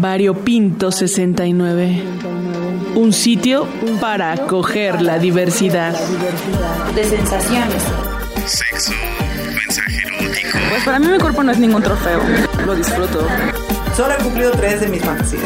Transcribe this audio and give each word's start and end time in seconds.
Variopinto 0.00 0.90
69. 0.90 2.02
Un 2.96 3.12
sitio 3.12 3.66
para 4.00 4.32
acoger 4.32 5.00
la 5.00 5.18
diversidad. 5.18 5.94
De 6.94 7.04
sensaciones. 7.04 7.82
Sexo, 8.44 8.92
mensaje 9.54 9.98
erótico. 9.98 10.58
Pues 10.68 10.84
para 10.84 10.98
mí 10.98 11.06
mi 11.06 11.18
cuerpo 11.18 11.42
no 11.44 11.52
es 11.52 11.58
ningún 11.58 11.82
trofeo. 11.82 12.20
Lo 12.66 12.74
disfruto. 12.74 13.26
Solo 13.96 14.14
he 14.14 14.22
cumplido 14.22 14.50
tres 14.52 14.80
de 14.80 14.88
mis 14.88 15.02
fantasías. 15.02 15.44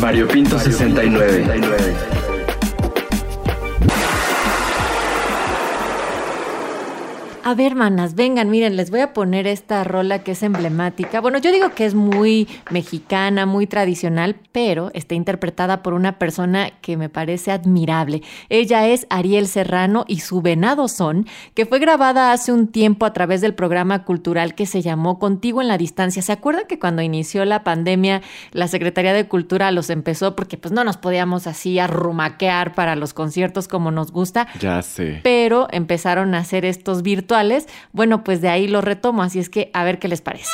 Variopinto 0.00 0.58
69. 0.58 2.15
A 7.48 7.54
ver, 7.54 7.66
hermanas, 7.66 8.16
vengan, 8.16 8.50
miren, 8.50 8.74
les 8.74 8.90
voy 8.90 8.98
a 8.98 9.12
poner 9.12 9.46
esta 9.46 9.84
rola 9.84 10.24
que 10.24 10.32
es 10.32 10.42
emblemática. 10.42 11.20
Bueno, 11.20 11.38
yo 11.38 11.52
digo 11.52 11.70
que 11.76 11.86
es 11.86 11.94
muy 11.94 12.48
mexicana, 12.72 13.46
muy 13.46 13.68
tradicional, 13.68 14.34
pero 14.50 14.90
está 14.94 15.14
interpretada 15.14 15.80
por 15.80 15.94
una 15.94 16.18
persona 16.18 16.70
que 16.80 16.96
me 16.96 17.08
parece 17.08 17.52
admirable. 17.52 18.22
Ella 18.48 18.88
es 18.88 19.06
Ariel 19.10 19.46
Serrano 19.46 20.04
y 20.08 20.18
su 20.18 20.42
Venado 20.42 20.88
Son, 20.88 21.24
que 21.54 21.66
fue 21.66 21.78
grabada 21.78 22.32
hace 22.32 22.50
un 22.50 22.66
tiempo 22.66 23.06
a 23.06 23.12
través 23.12 23.42
del 23.42 23.54
programa 23.54 24.02
cultural 24.02 24.56
que 24.56 24.66
se 24.66 24.82
llamó 24.82 25.20
Contigo 25.20 25.62
en 25.62 25.68
la 25.68 25.78
Distancia. 25.78 26.22
¿Se 26.22 26.32
acuerdan 26.32 26.64
que 26.68 26.80
cuando 26.80 27.00
inició 27.00 27.44
la 27.44 27.62
pandemia 27.62 28.22
la 28.50 28.66
Secretaría 28.66 29.12
de 29.12 29.28
Cultura 29.28 29.70
los 29.70 29.88
empezó 29.90 30.34
porque 30.34 30.58
pues 30.58 30.72
no 30.72 30.82
nos 30.82 30.96
podíamos 30.96 31.46
así 31.46 31.78
arrumaquear 31.78 32.74
para 32.74 32.96
los 32.96 33.14
conciertos 33.14 33.68
como 33.68 33.92
nos 33.92 34.10
gusta? 34.10 34.48
Ya 34.58 34.82
sé. 34.82 35.20
Pero 35.22 35.68
empezaron 35.70 36.34
a 36.34 36.38
hacer 36.38 36.64
estos 36.64 37.02
virtuales 37.02 37.35
bueno, 37.92 38.24
pues 38.24 38.40
de 38.40 38.48
ahí 38.48 38.68
lo 38.68 38.80
retomo, 38.80 39.22
así 39.22 39.38
es 39.38 39.48
que 39.48 39.70
a 39.72 39.84
ver 39.84 39.98
qué 39.98 40.08
les 40.08 40.20
parece. 40.20 40.52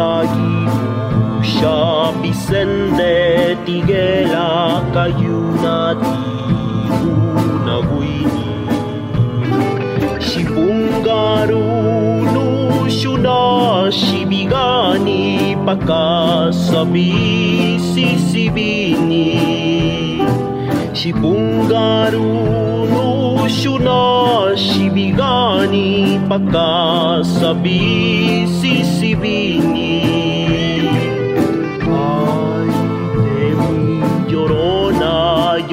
Curiagi 0.00 0.64
Usha 1.40 2.12
Vicente 2.22 3.56
Tiguela 3.66 4.80
Cayuna 4.94 5.76
Tiguna 6.00 7.76
Guini 7.88 8.48
Shipungaru 10.26 11.64
Nushuna 12.32 13.38
Shibigani 13.92 15.22
Pakasabi 15.66 17.12
Sisibini 17.92 19.28
Shipungaru 20.94 22.30
no 22.90 23.46
shuna 23.48 24.00
shibigani 24.56 26.20
pakasabi 26.28 27.80
sisibini 28.60 29.79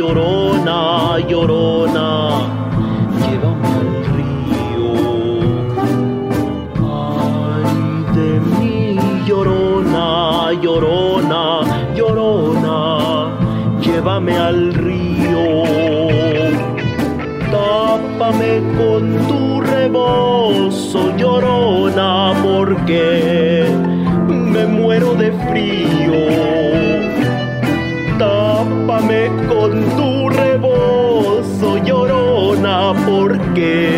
llorona, 0.08 1.20
llorona, 1.28 2.08
Llévame 3.20 3.68
al 3.80 3.92
río. 4.16 4.88
Ay 6.80 7.68
de 8.16 8.30
mi 8.50 8.78
llorona, 9.28 10.54
llorona, 10.62 11.44
llorona 11.96 12.78
Llévame 13.82 14.38
al 14.38 14.74
río. 14.74 15.64
Tápame 17.52 18.62
con 18.78 19.04
tu 19.28 19.62
rebozo 19.62 21.16
llorona 21.18 22.34
porque 22.44 23.37
porque 33.28 33.97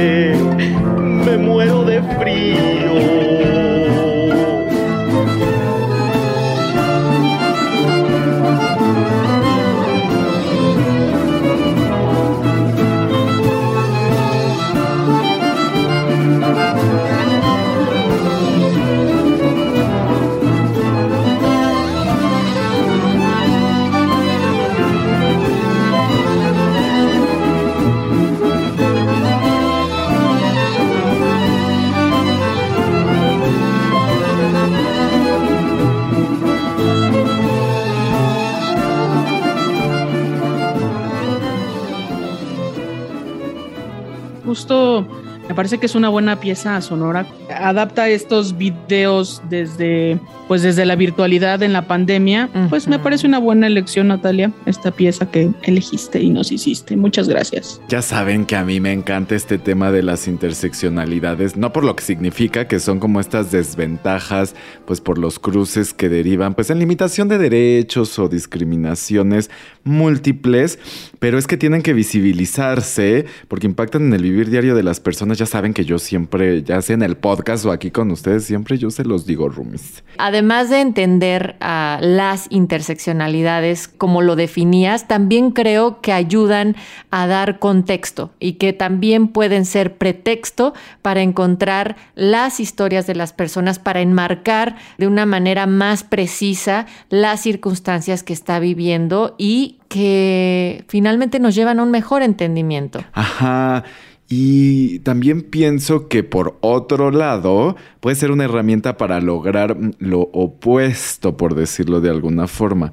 parece 45.59 45.77
que 45.77 45.87
es 45.87 45.95
una 45.95 46.07
buena 46.07 46.39
pieza 46.39 46.79
sonora. 46.79 47.25
Adapta 47.53 48.07
estos 48.07 48.57
videos 48.57 49.41
desde 49.49 50.17
pues 50.49 50.63
desde 50.63 50.83
la 50.83 50.95
virtualidad 50.95 51.61
en 51.61 51.73
la 51.73 51.87
pandemia, 51.87 52.49
pues 52.71 52.87
me 52.87 52.97
parece 52.97 53.27
una 53.27 53.37
buena 53.37 53.67
elección, 53.67 54.07
Natalia, 54.07 54.51
esta 54.65 54.89
pieza 54.89 55.29
que 55.29 55.51
elegiste 55.61 56.19
y 56.23 56.31
nos 56.31 56.51
hiciste. 56.51 56.97
Muchas 56.97 57.29
gracias. 57.29 57.79
Ya 57.87 58.01
saben 58.01 58.47
que 58.47 58.55
a 58.55 58.65
mí 58.65 58.79
me 58.79 58.91
encanta 58.91 59.35
este 59.35 59.59
tema 59.59 59.91
de 59.91 60.01
las 60.01 60.27
interseccionalidades, 60.27 61.55
no 61.55 61.71
por 61.71 61.83
lo 61.83 61.95
que 61.95 62.03
significa 62.03 62.67
que 62.67 62.79
son 62.79 62.99
como 62.99 63.19
estas 63.19 63.51
desventajas, 63.51 64.55
pues 64.88 65.01
por 65.01 65.19
los 65.19 65.38
cruces 65.38 65.93
que 65.93 66.09
derivan, 66.09 66.55
pues 66.55 66.71
en 66.71 66.79
limitación 66.79 67.27
de 67.27 67.38
derechos 67.38 68.17
o 68.17 68.27
discriminaciones 68.27 69.51
múltiples, 69.83 70.79
pero 71.19 71.38
es 71.38 71.45
que 71.45 71.57
tienen 71.57 71.83
que 71.83 71.93
visibilizarse 71.93 73.27
porque 73.47 73.67
impactan 73.67 74.07
en 74.07 74.13
el 74.13 74.23
vivir 74.23 74.49
diario 74.49 74.73
de 74.73 74.81
las 74.81 74.99
personas. 74.99 75.38
Ya 75.38 75.45
saben 75.45 75.75
que 75.75 75.85
yo 75.85 75.99
siempre, 75.99 76.63
ya 76.63 76.81
sea 76.81 76.95
en 76.95 77.03
el 77.03 77.17
podcast 77.17 77.65
o 77.65 77.71
aquí 77.71 77.91
con 77.91 78.09
ustedes, 78.09 78.45
siempre 78.45 78.79
yo 78.79 78.89
se 78.89 79.05
los 79.05 79.27
digo, 79.27 79.47
Rumis 79.47 80.01
además 80.17 80.38
de 80.69 80.81
entender 80.81 81.55
a 81.59 82.00
las 82.01 82.47
interseccionalidades 82.50 83.88
como 83.88 84.22
lo 84.22 84.35
definías, 84.35 85.07
también 85.07 85.51
creo 85.51 86.01
que 86.01 86.13
ayudan 86.13 86.75
a 87.12 87.27
dar 87.27 87.59
contexto 87.59 88.31
y 88.39 88.53
que 88.53 88.74
también 88.74 89.27
pueden 89.27 89.65
ser 89.65 89.97
pretexto 89.97 90.74
para 91.01 91.21
encontrar 91.21 91.97
las 92.15 92.59
historias 92.59 93.06
de 93.06 93.15
las 93.15 93.33
personas, 93.33 93.80
para 93.80 94.01
enmarcar 94.01 94.77
de 94.97 95.07
una 95.07 95.25
manera 95.25 95.68
más 95.68 96.03
precisa 96.03 96.86
las 97.09 97.41
circunstancias 97.41 98.24
que 98.24 98.33
está 98.33 98.59
viviendo 98.59 99.36
y 99.38 99.80
que 99.89 100.86
finalmente 100.88 101.39
nos 101.39 101.56
llevan 101.56 101.80
a 101.80 101.83
un 101.83 101.91
mejor 101.91 102.21
entendimiento. 102.21 103.03
Ajá. 103.13 103.83
Y 104.31 104.99
también 104.99 105.41
pienso 105.41 106.07
que 106.07 106.21
por 106.23 106.59
otro 106.61 107.09
lado 107.09 107.75
puede 107.99 108.15
ser 108.15 108.29
una 108.29 108.45
herramienta 108.45 108.95
para 108.95 109.19
lograr 109.21 109.75
lo 109.97 110.21
opuesto, 110.31 111.35
por 111.35 111.55
decirlo 111.55 111.99
de 111.99 112.11
alguna 112.11 112.47
forma. 112.47 112.91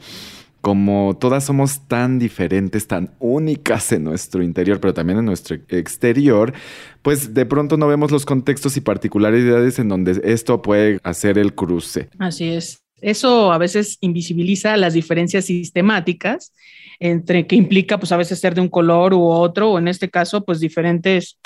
Como 0.63 1.17
todas 1.21 1.45
somos 1.45 1.87
tan 1.87 2.19
diferentes, 2.19 2.89
tan 2.89 3.11
únicas 3.21 3.93
en 3.93 4.05
nuestro 4.05 4.43
interior, 4.43 4.81
pero 4.81 4.95
también 4.95 5.19
en 5.19 5.27
nuestro 5.27 5.59
exterior, 5.69 6.55
pues 7.03 7.35
de 7.35 7.45
pronto 7.45 7.77
no 7.77 7.87
vemos 7.87 8.11
los 8.11 8.25
contextos 8.25 8.79
y 8.79 8.81
particularidades 8.81 9.79
en 9.79 9.91
donde 9.91 10.21
esto 10.25 10.63
puede 10.63 10.99
hacer 11.05 11.37
el 11.37 11.55
cruce. 11.55 12.09
Así 12.19 12.49
es. 12.49 12.86
Eso 13.01 13.53
a 13.53 13.59
veces 13.59 13.99
invisibiliza 14.01 14.77
las 14.77 14.95
diferencias 14.95 15.45
sistemáticas 15.45 16.53
entre 16.99 17.47
que 17.47 17.57
implica 17.57 17.99
pues 17.99 18.13
a 18.13 18.17
veces 18.17 18.39
ser 18.39 18.55
de 18.55 18.63
un 18.63 18.69
color 18.69 19.13
u 19.13 19.23
otro 19.27 19.73
o 19.73 19.79
en 19.79 19.89
este 19.89 20.09
caso 20.09 20.45
pues 20.45 20.61
diferentes 20.61 21.39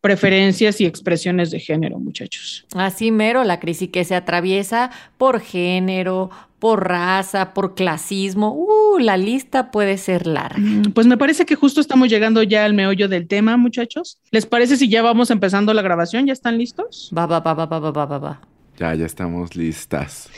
preferencias 0.00 0.80
y 0.80 0.86
expresiones 0.86 1.50
de 1.50 1.58
género, 1.58 1.98
muchachos. 1.98 2.66
Así 2.74 3.10
mero, 3.10 3.42
la 3.44 3.58
crisis 3.58 3.88
que 3.90 4.04
se 4.04 4.14
atraviesa 4.14 4.90
por 5.16 5.40
género, 5.40 6.30
por 6.58 6.88
raza, 6.88 7.52
por 7.52 7.74
clasismo. 7.74 8.52
Uh, 8.54 8.98
la 8.98 9.16
lista 9.16 9.70
puede 9.70 9.98
ser 9.98 10.26
larga. 10.26 10.58
Mm, 10.58 10.92
pues 10.92 11.06
me 11.06 11.16
parece 11.16 11.46
que 11.46 11.56
justo 11.56 11.80
estamos 11.80 12.08
llegando 12.08 12.42
ya 12.42 12.64
al 12.64 12.74
meollo 12.74 13.08
del 13.08 13.26
tema, 13.26 13.56
muchachos. 13.56 14.18
¿Les 14.30 14.46
parece 14.46 14.76
si 14.76 14.88
ya 14.88 15.02
vamos 15.02 15.30
empezando 15.30 15.74
la 15.74 15.82
grabación? 15.82 16.26
¿Ya 16.26 16.32
están 16.32 16.58
listos? 16.58 17.10
Va, 17.16 17.26
va, 17.26 17.40
va, 17.40 17.54
va, 17.54 17.66
va, 17.66 17.78
va, 17.80 18.06
va, 18.06 18.18
va. 18.18 18.40
Ya, 18.78 18.94
ya 18.94 19.06
estamos 19.06 19.56
listas. 19.56 20.30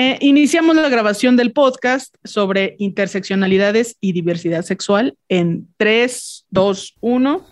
Eh, 0.00 0.16
iniciamos 0.20 0.76
la 0.76 0.88
grabación 0.88 1.36
del 1.36 1.50
podcast 1.50 2.14
sobre 2.22 2.76
interseccionalidades 2.78 3.96
y 4.00 4.12
diversidad 4.12 4.62
sexual 4.62 5.18
en 5.28 5.66
3, 5.76 6.46
2, 6.50 6.96
1. 7.00 7.44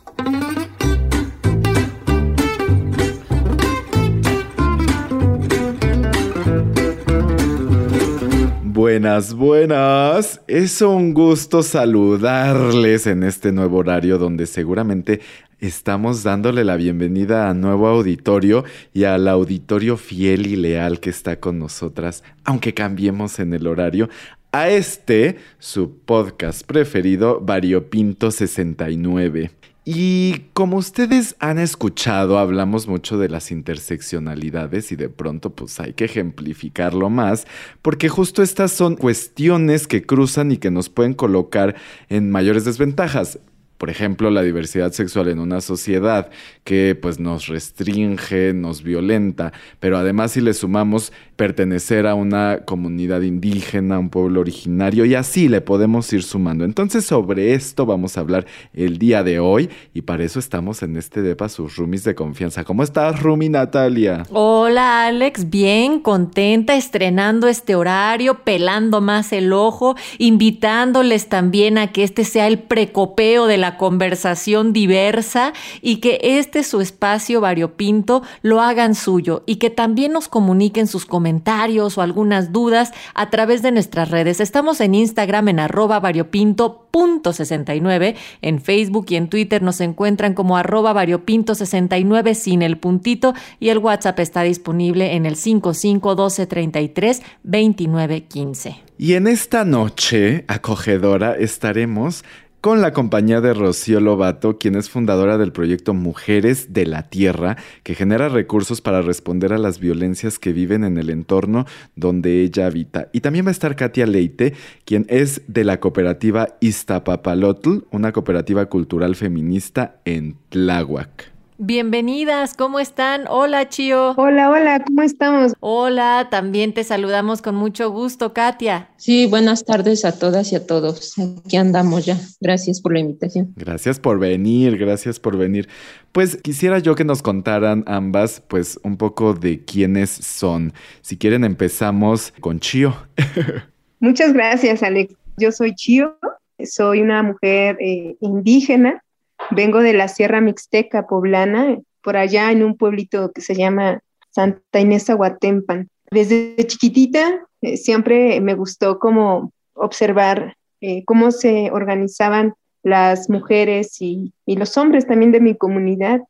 Buenas, 8.76 9.32
buenas. 9.32 10.42
Es 10.46 10.82
un 10.82 11.14
gusto 11.14 11.62
saludarles 11.62 13.06
en 13.06 13.22
este 13.22 13.50
nuevo 13.50 13.78
horario 13.78 14.18
donde 14.18 14.44
seguramente 14.44 15.22
estamos 15.60 16.22
dándole 16.22 16.62
la 16.62 16.76
bienvenida 16.76 17.48
a 17.48 17.54
nuevo 17.54 17.88
auditorio 17.88 18.64
y 18.92 19.04
al 19.04 19.28
auditorio 19.28 19.96
fiel 19.96 20.46
y 20.46 20.56
leal 20.56 21.00
que 21.00 21.08
está 21.08 21.40
con 21.40 21.58
nosotras, 21.58 22.22
aunque 22.44 22.74
cambiemos 22.74 23.38
en 23.38 23.54
el 23.54 23.66
horario, 23.66 24.10
a 24.52 24.68
este, 24.68 25.38
su 25.58 25.96
podcast 26.00 26.66
preferido, 26.66 27.40
Variopinto 27.40 28.30
69. 28.30 29.52
Y 29.88 30.46
como 30.52 30.78
ustedes 30.78 31.36
han 31.38 31.60
escuchado, 31.60 32.40
hablamos 32.40 32.88
mucho 32.88 33.18
de 33.18 33.28
las 33.28 33.52
interseccionalidades 33.52 34.90
y 34.90 34.96
de 34.96 35.08
pronto 35.08 35.50
pues 35.50 35.78
hay 35.78 35.92
que 35.92 36.06
ejemplificarlo 36.06 37.08
más, 37.08 37.46
porque 37.82 38.08
justo 38.08 38.42
estas 38.42 38.72
son 38.72 38.96
cuestiones 38.96 39.86
que 39.86 40.04
cruzan 40.04 40.50
y 40.50 40.56
que 40.56 40.72
nos 40.72 40.88
pueden 40.88 41.14
colocar 41.14 41.76
en 42.08 42.32
mayores 42.32 42.64
desventajas. 42.64 43.38
Por 43.78 43.90
ejemplo, 43.90 44.30
la 44.30 44.42
diversidad 44.42 44.92
sexual 44.92 45.28
en 45.28 45.38
una 45.38 45.60
sociedad 45.60 46.30
que 46.64 46.98
pues 47.00 47.20
nos 47.20 47.46
restringe, 47.48 48.52
nos 48.54 48.82
violenta, 48.82 49.52
pero 49.80 49.98
además 49.98 50.32
si 50.32 50.40
le 50.40 50.54
sumamos 50.54 51.12
pertenecer 51.36 52.06
a 52.06 52.14
una 52.14 52.60
comunidad 52.64 53.20
indígena, 53.20 53.98
un 53.98 54.08
pueblo 54.08 54.40
originario 54.40 55.04
y 55.04 55.14
así 55.14 55.48
le 55.48 55.60
podemos 55.60 56.10
ir 56.12 56.22
sumando. 56.22 56.64
Entonces 56.64 57.04
sobre 57.04 57.52
esto 57.54 57.84
vamos 57.86 58.16
a 58.16 58.20
hablar 58.20 58.46
el 58.72 58.98
día 58.98 59.22
de 59.22 59.38
hoy 59.38 59.68
y 59.92 60.02
para 60.02 60.24
eso 60.24 60.38
estamos 60.38 60.82
en 60.82 60.96
este 60.96 61.22
DEPA 61.22 61.48
sus 61.48 61.76
roomies 61.76 62.04
de 62.04 62.14
confianza. 62.14 62.64
¿Cómo 62.64 62.82
estás, 62.82 63.20
Rumi 63.22 63.48
Natalia? 63.48 64.24
Hola 64.30 65.06
Alex, 65.06 65.50
bien 65.50 66.00
contenta 66.00 66.74
estrenando 66.76 67.48
este 67.48 67.74
horario, 67.74 68.42
pelando 68.44 69.00
más 69.00 69.32
el 69.32 69.52
ojo, 69.52 69.96
invitándoles 70.18 71.28
también 71.28 71.78
a 71.78 71.92
que 71.92 72.02
este 72.02 72.24
sea 72.24 72.46
el 72.46 72.58
precopeo 72.58 73.46
de 73.46 73.58
la 73.58 73.65
conversación 73.76 74.72
diversa 74.72 75.52
y 75.82 75.96
que 75.96 76.20
este 76.22 76.62
su 76.62 76.80
espacio 76.80 77.40
variopinto 77.40 78.22
lo 78.42 78.60
hagan 78.60 78.94
suyo 78.94 79.42
y 79.46 79.56
que 79.56 79.70
también 79.70 80.12
nos 80.12 80.28
comuniquen 80.28 80.86
sus 80.86 81.06
comentarios 81.06 81.98
o 81.98 82.02
algunas 82.02 82.52
dudas 82.52 82.92
a 83.14 83.30
través 83.30 83.62
de 83.62 83.72
nuestras 83.72 84.10
redes. 84.10 84.38
Estamos 84.40 84.80
en 84.80 84.94
Instagram 84.94 85.48
en 85.48 85.58
arroba 85.60 86.00
variopinto.69, 86.00 88.16
en 88.42 88.60
Facebook 88.60 89.06
y 89.08 89.16
en 89.16 89.28
Twitter 89.28 89.62
nos 89.62 89.80
encuentran 89.80 90.34
como 90.34 90.56
arroba 90.56 90.94
variopinto69 90.94 92.34
sin 92.34 92.62
el 92.62 92.78
puntito 92.78 93.34
y 93.58 93.70
el 93.70 93.78
WhatsApp 93.78 94.20
está 94.20 94.42
disponible 94.42 95.16
en 95.16 95.26
el 95.26 95.34
55 95.36 96.14
12 96.14 96.46
33 96.46 97.22
29 97.42 98.24
15. 98.24 98.76
Y 98.98 99.14
en 99.14 99.26
esta 99.26 99.64
noche 99.64 100.44
acogedora 100.48 101.36
estaremos 101.36 102.24
con 102.66 102.80
la 102.80 102.92
compañía 102.92 103.40
de 103.40 103.54
Rocío 103.54 104.00
Lobato, 104.00 104.58
quien 104.58 104.74
es 104.74 104.90
fundadora 104.90 105.38
del 105.38 105.52
proyecto 105.52 105.94
Mujeres 105.94 106.72
de 106.72 106.84
la 106.84 107.04
Tierra, 107.04 107.56
que 107.84 107.94
genera 107.94 108.28
recursos 108.28 108.80
para 108.80 109.02
responder 109.02 109.52
a 109.52 109.58
las 109.58 109.78
violencias 109.78 110.40
que 110.40 110.52
viven 110.52 110.82
en 110.82 110.98
el 110.98 111.10
entorno 111.10 111.64
donde 111.94 112.42
ella 112.42 112.66
habita. 112.66 113.08
Y 113.12 113.20
también 113.20 113.44
va 113.44 113.50
a 113.50 113.52
estar 113.52 113.76
Katia 113.76 114.06
Leite, 114.06 114.54
quien 114.84 115.06
es 115.08 115.42
de 115.46 115.62
la 115.62 115.78
cooperativa 115.78 116.56
Iztapapalotl, 116.58 117.84
una 117.92 118.10
cooperativa 118.10 118.66
cultural 118.66 119.14
feminista 119.14 120.00
en 120.04 120.36
Tláhuac. 120.48 121.35
Bienvenidas, 121.58 122.52
¿cómo 122.52 122.80
están? 122.80 123.24
Hola, 123.30 123.70
Chio. 123.70 124.10
Hola, 124.18 124.50
hola, 124.50 124.84
¿cómo 124.84 125.00
estamos? 125.00 125.54
Hola, 125.60 126.28
también 126.30 126.74
te 126.74 126.84
saludamos 126.84 127.40
con 127.40 127.54
mucho 127.54 127.90
gusto, 127.90 128.34
Katia. 128.34 128.90
Sí, 128.98 129.24
buenas 129.24 129.64
tardes 129.64 130.04
a 130.04 130.18
todas 130.18 130.52
y 130.52 130.56
a 130.56 130.66
todos. 130.66 131.14
Aquí 131.18 131.56
andamos 131.56 132.04
ya. 132.04 132.18
Gracias 132.42 132.82
por 132.82 132.92
la 132.92 132.98
invitación. 132.98 133.54
Gracias 133.56 133.98
por 133.98 134.18
venir, 134.18 134.76
gracias 134.76 135.18
por 135.18 135.38
venir. 135.38 135.66
Pues 136.12 136.36
quisiera 136.36 136.78
yo 136.78 136.94
que 136.94 137.04
nos 137.04 137.22
contaran 137.22 137.84
ambas, 137.86 138.42
pues 138.46 138.78
un 138.82 138.98
poco 138.98 139.32
de 139.32 139.64
quiénes 139.64 140.10
son. 140.10 140.74
Si 141.00 141.16
quieren 141.16 141.42
empezamos 141.42 142.34
con 142.38 142.60
Chio. 142.60 142.94
Muchas 144.00 144.34
gracias, 144.34 144.82
Alex. 144.82 145.14
Yo 145.38 145.50
soy 145.52 145.74
Chio, 145.74 146.18
soy 146.62 147.00
una 147.00 147.22
mujer 147.22 147.78
eh, 147.80 148.14
indígena 148.20 149.02
Vengo 149.50 149.80
de 149.80 149.92
la 149.92 150.08
Sierra 150.08 150.40
Mixteca 150.40 151.06
poblana, 151.06 151.78
por 152.02 152.16
allá 152.16 152.52
en 152.52 152.62
un 152.62 152.76
pueblito 152.76 153.32
que 153.32 153.40
se 153.40 153.54
llama 153.54 154.00
Santa 154.30 154.80
Inés 154.80 155.10
Aguatempan. 155.10 155.88
Desde 156.10 156.56
chiquitita 156.66 157.46
eh, 157.62 157.76
siempre 157.76 158.40
me 158.40 158.54
gustó 158.54 158.98
como 158.98 159.52
observar 159.74 160.56
eh, 160.80 161.04
cómo 161.04 161.30
se 161.30 161.70
organizaban 161.70 162.54
las 162.82 163.28
mujeres 163.28 164.00
y, 164.00 164.32
y, 164.44 164.56
los 164.56 164.76
hombres 164.76 165.06
también 165.06 165.32
de 165.32 165.40
mi 165.40 165.56
comunidad 165.56 166.20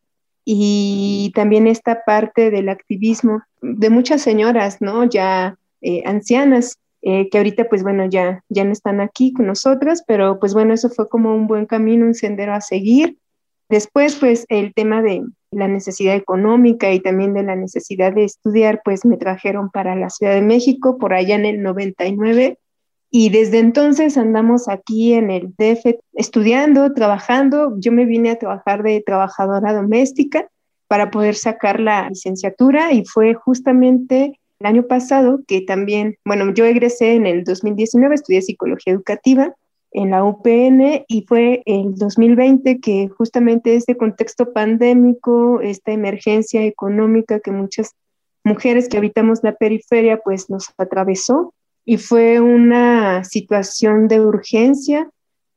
y 0.45 1.33
también 1.35 1.67
esta 1.67 2.05
parte 2.05 2.51
del 2.51 2.69
activismo 2.69 3.43
de 3.61 3.91
muchas 3.91 4.23
señoras, 4.23 4.81
¿no? 4.81 5.05
Ya 5.05 5.59
eh, 5.83 6.03
ancianas 6.07 6.79
eh, 7.09 7.29
que 7.31 7.39
ahorita 7.39 7.69
pues 7.69 7.85
bueno 7.85 8.05
ya, 8.07 8.43
ya 8.49 8.65
no 8.65 8.73
están 8.73 9.01
aquí 9.01 9.33
con 9.33 9.47
nosotras, 9.47 10.03
pero 10.09 10.41
pues 10.41 10.55
bueno, 10.55 10.75
eso 10.75 10.91
fue 10.91 11.09
como 11.09 11.33
un 11.37 11.47
buen 11.47 11.65
camino, 11.65 12.05
un 12.05 12.15
sendero 12.15 12.53
a 12.53 12.61
seguir. 12.61 13.17
Después 13.69 14.17
pues 14.17 14.45
el 14.49 14.75
tema 14.75 15.03
de 15.03 15.23
la 15.53 15.69
necesidad 15.69 16.17
económica 16.17 16.91
y 16.91 16.99
también 16.99 17.33
de 17.33 17.45
la 17.45 17.55
necesidad 17.55 18.13
de 18.13 18.25
estudiar 18.25 18.81
pues 18.85 19.05
me 19.05 19.19
trajeron 19.19 19.71
para 19.71 19.95
la 19.95 20.11
Ciudad 20.11 20.35
de 20.35 20.43
México 20.43 20.99
por 20.99 21.15
allá 21.15 21.37
en 21.37 21.45
el 21.45 21.63
99 21.63 22.59
y 23.09 23.29
desde 23.29 23.61
entonces 23.61 24.19
andamos 24.19 24.69
aquí 24.69 25.13
en 25.15 25.31
el 25.31 25.55
DF 25.57 26.01
estudiando, 26.15 26.93
trabajando. 26.93 27.75
Yo 27.79 27.93
me 27.93 28.05
vine 28.05 28.31
a 28.31 28.39
trabajar 28.41 28.83
de 28.83 29.01
trabajadora 29.07 29.73
doméstica 29.73 30.49
para 30.89 31.13
poder 31.13 31.37
sacar 31.37 31.79
la 31.79 32.09
licenciatura 32.09 32.93
y 32.93 33.05
fue 33.05 33.35
justamente 33.35 34.41
el 34.59 34.67
año 34.67 34.87
pasado, 34.87 35.41
que 35.47 35.61
también, 35.61 36.17
bueno, 36.25 36.53
yo 36.55 36.65
egresé 36.65 37.15
en 37.15 37.27
el 37.27 37.45
2019, 37.45 38.15
estudié 38.15 38.43
psicología 38.43 38.93
educativa 38.93 39.55
en 39.93 40.11
la 40.11 40.25
UPN 40.25 41.05
y 41.09 41.25
fue 41.27 41.63
el 41.67 41.95
2020 41.95 42.81
que 42.81 43.09
justamente 43.09 43.75
este 43.75 43.97
contexto 43.97 44.53
pandémico, 44.53 45.61
esta 45.61 45.93
emergencia 45.93 46.65
económica 46.65 47.41
que 47.41 47.51
muchas 47.51 47.95
mujeres 48.45 48.89
que 48.89 48.99
habitamos 48.99 49.41
la 49.43 49.55
periferia 49.55 50.19
pues 50.19 50.51
nos 50.51 50.71
atravesó 50.79 51.55
y 51.85 51.99
fue 51.99 52.41
una 52.41 53.25
situación 53.25 54.09
de 54.09 54.21
urgencia, 54.21 55.09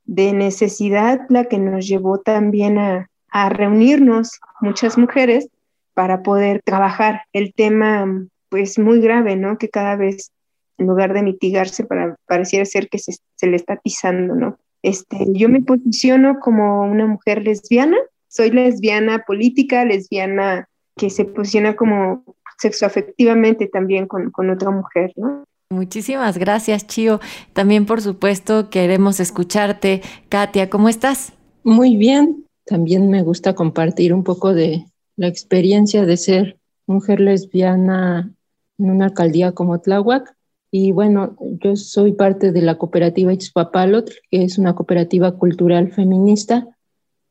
de 0.05 0.33
necesidad 0.33 1.21
la 1.29 1.45
que 1.45 1.57
nos 1.57 1.87
llevó 1.87 2.19
también 2.19 2.77
a, 2.77 3.09
a 3.29 3.49
reunirnos 3.49 4.39
muchas 4.61 4.97
mujeres 4.97 5.49
para 5.93 6.23
poder 6.23 6.61
trabajar 6.63 7.23
el 7.33 7.53
tema 7.53 8.05
pues 8.49 8.79
muy 8.79 8.99
grave, 9.01 9.35
¿no? 9.35 9.57
Que 9.57 9.69
cada 9.69 9.95
vez 9.95 10.31
en 10.77 10.87
lugar 10.87 11.13
de 11.13 11.23
mitigarse 11.23 11.83
para, 11.83 12.15
pareciera 12.25 12.65
ser 12.65 12.89
que 12.89 12.99
se, 12.99 13.13
se, 13.35 13.47
le 13.47 13.55
está 13.55 13.77
pisando, 13.77 14.35
¿no? 14.35 14.57
Este, 14.81 15.25
yo 15.33 15.49
me 15.49 15.61
posiciono 15.61 16.39
como 16.39 16.83
una 16.83 17.05
mujer 17.05 17.43
lesbiana, 17.43 17.97
soy 18.29 18.51
lesbiana 18.51 19.23
política, 19.27 19.83
lesbiana 19.83 20.69
que 20.95 21.09
se 21.09 21.25
posiciona 21.25 21.75
como 21.75 22.23
sexoafectivamente 22.57 23.67
también 23.67 24.07
con, 24.07 24.31
con 24.31 24.49
otra 24.49 24.71
mujer, 24.71 25.11
¿no? 25.15 25.43
Muchísimas 25.71 26.37
gracias, 26.37 26.87
Chio. 26.87 27.19
También, 27.53 27.85
por 27.85 28.01
supuesto, 28.01 28.69
queremos 28.69 29.19
escucharte. 29.19 30.01
Katia, 30.27 30.69
¿cómo 30.69 30.89
estás? 30.89 31.33
Muy 31.63 31.95
bien. 31.95 32.45
También 32.65 33.09
me 33.09 33.21
gusta 33.21 33.53
compartir 33.53 34.13
un 34.13 34.23
poco 34.23 34.53
de 34.53 34.85
la 35.15 35.27
experiencia 35.27 36.05
de 36.05 36.17
ser 36.17 36.57
mujer 36.87 37.19
lesbiana 37.19 38.31
en 38.79 38.89
una 38.89 39.05
alcaldía 39.05 39.51
como 39.51 39.79
Tláhuac 39.79 40.35
Y 40.71 40.91
bueno, 40.91 41.35
yo 41.63 41.75
soy 41.75 42.13
parte 42.13 42.51
de 42.51 42.61
la 42.61 42.77
cooperativa 42.77 43.33
Itzpapalot, 43.33 44.09
que 44.31 44.43
es 44.43 44.57
una 44.57 44.73
cooperativa 44.75 45.37
cultural 45.37 45.91
feminista 45.91 46.67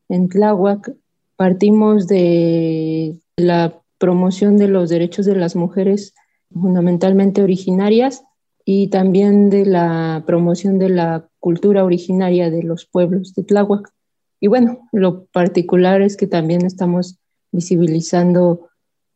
en 0.07 0.29
Tláhuac. 0.29 0.93
Partimos 1.35 2.07
de 2.07 3.17
la 3.37 3.81
promoción 3.97 4.57
de 4.57 4.67
los 4.67 4.89
derechos 4.89 5.25
de 5.25 5.35
las 5.35 5.55
mujeres 5.55 6.13
fundamentalmente 6.51 7.43
originarias 7.43 8.23
y 8.65 8.89
también 8.89 9.49
de 9.49 9.65
la 9.65 10.23
promoción 10.25 10.79
de 10.79 10.89
la 10.89 11.27
cultura 11.39 11.83
originaria 11.83 12.49
de 12.49 12.63
los 12.63 12.85
pueblos 12.85 13.33
de 13.35 13.43
Tláhuac. 13.43 13.91
Y 14.39 14.47
bueno, 14.47 14.87
lo 14.91 15.25
particular 15.25 16.01
es 16.01 16.17
que 16.17 16.27
también 16.27 16.65
estamos 16.65 17.17
visibilizando 17.51 18.69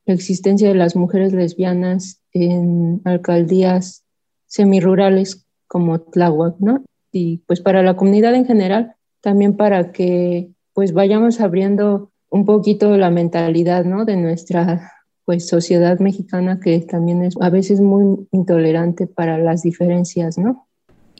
la 0.05 0.13
existencia 0.13 0.67
de 0.67 0.75
las 0.75 0.95
mujeres 0.95 1.33
lesbianas 1.33 2.21
en 2.31 3.01
alcaldías 3.05 4.03
semirurales 4.45 5.45
como 5.67 6.01
Tláhuac, 6.01 6.55
¿no? 6.59 6.83
Y 7.11 7.39
pues 7.47 7.61
para 7.61 7.83
la 7.83 7.95
comunidad 7.95 8.35
en 8.35 8.45
general, 8.45 8.95
también 9.21 9.55
para 9.55 9.91
que 9.91 10.51
pues 10.73 10.93
vayamos 10.93 11.39
abriendo 11.39 12.11
un 12.29 12.45
poquito 12.45 12.97
la 12.97 13.11
mentalidad, 13.11 13.85
¿no? 13.85 14.05
De 14.05 14.17
nuestra 14.17 14.91
pues 15.25 15.47
sociedad 15.47 15.99
mexicana 15.99 16.59
que 16.59 16.79
también 16.81 17.23
es 17.23 17.35
a 17.39 17.49
veces 17.49 17.79
muy 17.79 18.27
intolerante 18.31 19.07
para 19.07 19.37
las 19.37 19.61
diferencias, 19.61 20.37
¿no? 20.37 20.67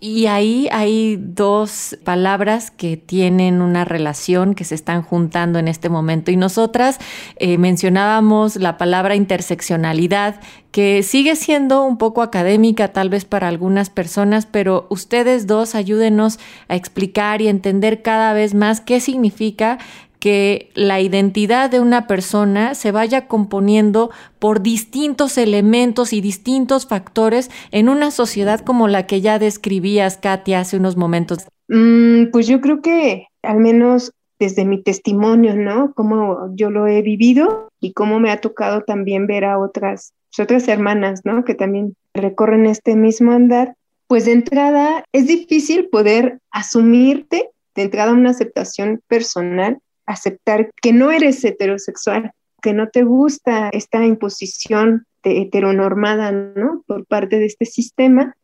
Y 0.05 0.25
ahí 0.25 0.67
hay 0.74 1.15
dos 1.17 1.98
palabras 2.03 2.72
que 2.72 2.98
tienen 2.98 3.62
una 3.62 3.86
relación, 3.86 4.53
que 4.53 4.65
se 4.65 4.75
están 4.75 5.01
juntando 5.01 5.60
en 5.60 5.69
este 5.69 5.88
momento. 5.88 6.29
Y 6.29 6.36
nosotras 6.36 7.00
eh, 7.38 7.57
mencionábamos 7.57 8.57
la 8.57 8.77
palabra 8.77 9.15
interseccionalidad, 9.15 10.41
que 10.72 11.03
sigue 11.03 11.38
siendo 11.38 11.86
un 11.86 11.98
poco 11.98 12.22
académica 12.22 12.89
tal 12.89 13.07
vez 13.07 13.24
para 13.24 13.48
algunas 13.48 13.89
personas, 13.89 14.45
pero 14.45 14.88
ustedes 14.89 15.48
dos 15.48 15.74
ayúdenos 15.74 16.38
a 16.67 16.75
explicar 16.75 17.41
y 17.41 17.48
entender 17.48 18.01
cada 18.01 18.33
vez 18.33 18.53
más 18.53 18.81
qué 18.81 19.00
significa 19.00 19.77
que 20.24 20.72
la 20.74 21.01
identidad 21.01 21.70
de 21.70 21.82
una 21.82 22.08
persona 22.08 22.75
se 22.75 22.94
vaya 22.94 23.27
componiendo 23.27 24.10
por 24.39 24.62
distintos 24.62 25.38
elementos 25.38 26.13
y 26.13 26.22
distintos 26.22 26.88
factores 26.88 27.51
en 27.72 27.89
una 27.89 28.10
sociedad 28.10 28.62
como 28.62 28.88
la 28.88 29.06
que 29.06 29.20
ya 29.20 29.38
describías, 29.38 30.15
Katia, 30.15 30.62
hace 30.62 30.77
unos 30.77 30.96
momentos? 30.96 31.39
Mm, 31.68 32.32
pues 32.32 32.48
yo 32.48 32.62
creo 32.62 32.82
que 32.82 33.27
al 33.42 33.58
menos 33.58 34.13
desde 34.39 34.63
mi 34.63 34.82
testimonio, 34.82 35.58
¿no? 35.58 35.94
Cómo 35.94 36.56
yo 36.56 36.70
lo 36.70 36.88
he 36.88 37.01
vivido 37.01 37.68
y 37.82 37.92
cómo 37.92 38.22
me 38.22 38.32
ha 38.32 38.39
tocado 38.39 38.80
también 38.84 39.27
ver 39.27 39.44
a 39.44 39.60
otras, 39.60 40.13
pues, 40.30 40.39
otras 40.39 40.70
hermanas, 40.70 41.24
¿no? 41.25 41.44
Que 41.44 41.53
también 41.53 41.98
recorren 42.13 42.65
este 42.65 42.96
mismo 42.96 43.34
andar. 43.34 43.75
Pues 44.08 44.24
de 44.24 44.32
entrada 44.32 45.03
es 45.12 45.27
difícil 45.27 45.89
poder 45.89 46.39
asumirte 46.50 47.50
de 47.75 47.82
entrada 47.82 48.13
una 48.13 48.30
aceptación 48.30 49.01
personal 49.10 49.80
aceptar 50.05 50.69
que 50.81 50.93
no 50.93 51.12
eres 51.12 51.43
heterosexual, 51.43 52.31
que 52.62 52.74
no 52.74 52.89
te 52.89 53.03
gusta 53.03 53.69
esta 53.69 54.05
imposición 54.05 55.05
de 55.24 55.41
heteronormada, 55.41 56.31
¿no? 56.31 56.83
Por 56.88 57.05
parte 57.05 57.39
de 57.39 57.45
este 57.45 57.65
sistema. 57.65 58.36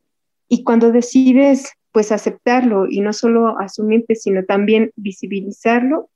Y 0.48 0.63
cuando 0.63 0.92
decides, 0.92 1.74
pues, 1.92 2.12
aceptarlo 2.12 2.88
y 2.89 3.01
no 3.01 3.13
solo 3.13 3.60
asumirte, 3.60 4.16
sino 4.16 4.44
también 4.46 4.92
visibilizarlo, 4.96 6.10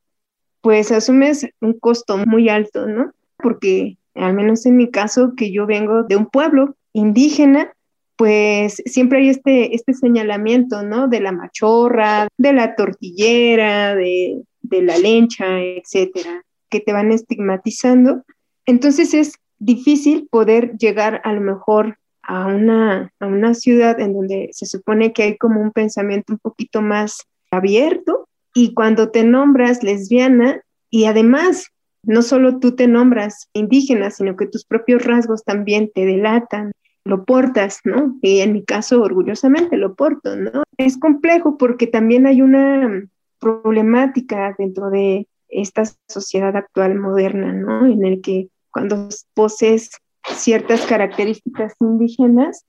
pues 0.61 0.91
asumes 0.91 1.47
un 1.59 1.77
costo 1.77 2.17
muy 2.25 2.47
alto, 2.47 2.87
¿no? 2.87 3.11
Porque, 3.37 3.97
al 4.15 4.33
menos 4.33 4.65
en 4.65 4.77
mi 4.77 4.89
caso, 4.89 5.33
que 5.35 5.51
yo 5.51 5.65
vengo 5.65 6.03
de 6.03 6.15
un 6.15 6.27
pueblo 6.27 6.77
indígena, 6.93 7.73
pues 8.15 8.81
siempre 8.85 9.19
hay 9.19 9.29
este, 9.29 9.75
este 9.75 9.93
señalamiento, 9.93 10.83
¿no? 10.83 11.09
De 11.09 11.19
la 11.19 11.33
machorra, 11.33 12.27
de 12.37 12.53
la 12.53 12.75
tortillera, 12.75 13.95
de 13.95 14.43
de 14.63 14.81
la 14.81 14.97
lencha, 14.97 15.61
etcétera, 15.61 16.43
que 16.69 16.79
te 16.79 16.93
van 16.93 17.11
estigmatizando. 17.11 18.23
Entonces 18.65 19.13
es 19.13 19.35
difícil 19.59 20.27
poder 20.29 20.77
llegar 20.77 21.21
a 21.23 21.33
lo 21.33 21.41
mejor 21.41 21.97
a 22.23 22.47
una, 22.47 23.11
a 23.19 23.27
una 23.27 23.53
ciudad 23.53 23.99
en 23.99 24.13
donde 24.13 24.49
se 24.51 24.65
supone 24.65 25.13
que 25.13 25.23
hay 25.23 25.37
como 25.37 25.61
un 25.61 25.71
pensamiento 25.71 26.33
un 26.33 26.39
poquito 26.39 26.81
más 26.81 27.27
abierto 27.51 28.27
y 28.55 28.73
cuando 28.73 29.11
te 29.11 29.23
nombras 29.23 29.83
lesbiana 29.83 30.61
y 30.89 31.05
además 31.05 31.67
no 32.05 32.21
solo 32.21 32.59
tú 32.59 32.75
te 32.75 32.87
nombras 32.87 33.49
indígena, 33.53 34.11
sino 34.11 34.35
que 34.35 34.47
tus 34.47 34.65
propios 34.65 35.03
rasgos 35.05 35.43
también 35.43 35.89
te 35.93 36.05
delatan, 36.05 36.71
lo 37.05 37.25
portas, 37.25 37.79
¿no? 37.83 38.17
Y 38.21 38.39
en 38.39 38.53
mi 38.53 38.63
caso, 38.63 39.01
orgullosamente 39.01 39.77
lo 39.77 39.95
porto, 39.95 40.35
¿no? 40.35 40.63
Es 40.77 40.97
complejo 40.97 41.57
porque 41.57 41.87
también 41.87 42.27
hay 42.27 42.41
una 42.41 43.03
problemática 43.43 44.55
dentro 44.57 44.89
de 44.89 45.27
esta 45.49 45.83
sociedad 46.07 46.55
actual 46.55 46.95
moderna, 46.95 47.51
¿no? 47.51 47.85
En 47.85 48.05
el 48.05 48.21
que 48.21 48.47
cuando 48.71 49.09
posees 49.33 49.91
ciertas 50.35 50.85
características 50.85 51.73
indígenas, 51.79 52.65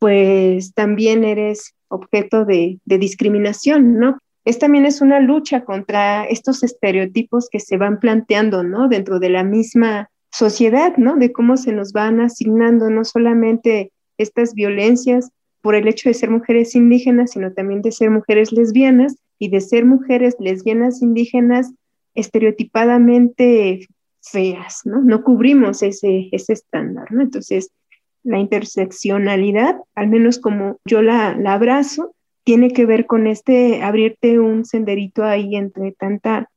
pues 0.00 0.74
también 0.74 1.24
eres 1.24 1.74
objeto 1.88 2.44
de, 2.44 2.80
de, 2.84 2.98
discriminación, 2.98 3.98
¿no? 3.98 4.18
Es 4.44 4.58
también 4.58 4.84
es 4.84 5.00
una 5.00 5.20
lucha 5.20 5.64
contra 5.64 6.24
estos 6.24 6.62
estereotipos 6.62 7.48
que 7.50 7.60
se 7.60 7.76
van 7.76 8.00
planteando, 8.00 8.64
¿no? 8.64 8.88
Dentro 8.88 9.18
de 9.18 9.30
la 9.30 9.44
misma 9.44 10.10
sociedad, 10.32 10.96
¿no? 10.96 11.16
De 11.16 11.32
cómo 11.32 11.56
se 11.56 11.72
nos 11.72 11.92
van 11.92 12.20
asignando 12.20 12.90
no 12.90 13.04
solamente 13.04 13.92
estas 14.18 14.54
violencias 14.54 15.30
por 15.62 15.74
el 15.74 15.88
hecho 15.88 16.08
de 16.08 16.14
ser 16.14 16.30
mujeres 16.30 16.74
indígenas, 16.74 17.32
sino 17.32 17.52
también 17.52 17.82
de 17.82 17.92
ser 17.92 18.10
mujeres 18.10 18.52
lesbianas, 18.52 19.16
y 19.38 19.50
de 19.50 19.60
ser 19.60 19.84
mujeres 19.84 20.36
lesbianas 20.38 21.02
indígenas 21.02 21.72
estereotipadamente 22.14 23.86
feas, 24.22 24.82
¿no? 24.84 25.00
No 25.02 25.22
cubrimos 25.22 25.82
ese, 25.82 26.28
ese 26.32 26.54
estándar, 26.54 27.12
¿no? 27.12 27.22
Entonces, 27.22 27.70
la 28.24 28.38
interseccionalidad, 28.38 29.76
al 29.94 30.08
menos 30.08 30.38
como 30.38 30.78
yo 30.84 31.02
la, 31.02 31.36
la 31.36 31.54
abrazo, 31.54 32.14
tiene 32.42 32.72
que 32.72 32.86
ver 32.86 33.06
con 33.06 33.26
este 33.26 33.82
abrirte 33.82 34.38
un 34.38 34.64
senderito 34.64 35.24
ahí 35.24 35.56
entre 35.56 35.92
tanta, 35.92 36.48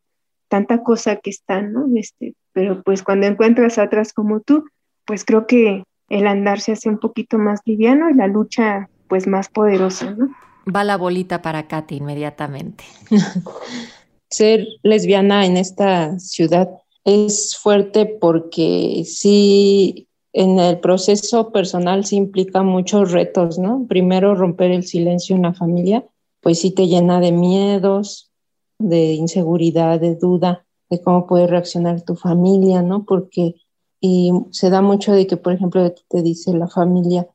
tanta 0.47 0.83
cosa 0.83 1.17
que 1.17 1.29
está, 1.29 1.61
¿no? 1.61 1.87
Este, 1.95 2.33
pero 2.53 2.81
pues 2.83 3.03
cuando 3.03 3.27
encuentras 3.27 3.77
a 3.77 3.83
otras 3.83 4.13
como 4.13 4.39
tú, 4.39 4.65
pues 5.05 5.25
creo 5.25 5.45
que 5.47 5.83
el 6.09 6.27
andar 6.27 6.59
se 6.59 6.71
hace 6.71 6.89
un 6.89 6.99
poquito 6.99 7.37
más 7.37 7.61
liviano 7.65 8.09
y 8.09 8.13
la 8.13 8.27
lucha 8.27 8.89
pues 9.07 9.27
más 9.27 9.49
poderosa, 9.49 10.11
¿no? 10.11 10.29
Va 10.67 10.83
la 10.83 10.97
bolita 10.97 11.41
para 11.41 11.67
Katy 11.67 11.97
inmediatamente. 11.97 12.83
Ser 14.29 14.67
lesbiana 14.83 15.45
en 15.45 15.57
esta 15.57 16.19
ciudad 16.19 16.69
es 17.03 17.57
fuerte 17.57 18.05
porque 18.05 19.03
sí, 19.05 20.07
en 20.33 20.59
el 20.59 20.79
proceso 20.79 21.51
personal 21.51 22.05
sí 22.05 22.17
implica 22.17 22.61
muchos 22.61 23.11
retos, 23.11 23.57
¿no? 23.57 23.85
Primero, 23.87 24.35
romper 24.35 24.71
el 24.71 24.83
silencio 24.83 25.35
en 25.35 25.43
la 25.43 25.53
familia, 25.53 26.05
pues 26.41 26.59
sí 26.59 26.71
te 26.71 26.87
llena 26.87 27.19
de 27.19 27.31
miedos, 27.31 28.31
de 28.77 29.13
inseguridad, 29.13 29.99
de 29.99 30.15
duda, 30.15 30.65
de 30.89 31.01
cómo 31.01 31.25
puede 31.25 31.47
reaccionar 31.47 32.01
tu 32.01 32.15
familia, 32.15 32.83
¿no? 32.83 33.05
Porque 33.05 33.55
y 34.01 34.31
se 34.51 34.69
da 34.69 34.81
mucho 34.81 35.11
de 35.11 35.27
que, 35.27 35.37
por 35.37 35.53
ejemplo, 35.53 35.93
te 36.09 36.21
dice 36.21 36.53
la 36.53 36.67
familia, 36.67 37.27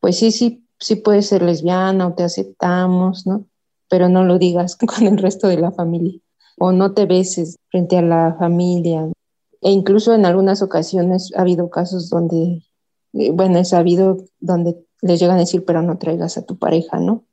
pues 0.00 0.18
sí, 0.18 0.32
sí, 0.32 0.65
sí 0.78 0.96
puedes 0.96 1.26
ser 1.26 1.42
lesbiana 1.42 2.08
o 2.08 2.14
te 2.14 2.22
aceptamos, 2.22 3.26
¿no? 3.26 3.46
Pero 3.88 4.08
no 4.08 4.24
lo 4.24 4.38
digas 4.38 4.76
con 4.86 5.06
el 5.06 5.18
resto 5.18 5.48
de 5.48 5.58
la 5.58 5.72
familia 5.72 6.20
o 6.58 6.72
no 6.72 6.92
te 6.92 7.06
beses 7.06 7.58
frente 7.70 7.98
a 7.98 8.02
la 8.02 8.36
familia. 8.38 9.10
E 9.60 9.70
incluso 9.70 10.14
en 10.14 10.26
algunas 10.26 10.62
ocasiones 10.62 11.32
ha 11.36 11.42
habido 11.42 11.70
casos 11.70 12.08
donde, 12.08 12.62
eh, 13.12 13.30
bueno, 13.32 13.58
es 13.58 13.70
sabido 13.70 14.18
donde 14.40 14.76
les 15.02 15.20
llegan 15.20 15.36
a 15.36 15.40
decir, 15.40 15.64
pero 15.64 15.82
no 15.82 15.98
traigas 15.98 16.38
a 16.38 16.46
tu 16.46 16.58
pareja, 16.58 16.98
¿no? 16.98 17.24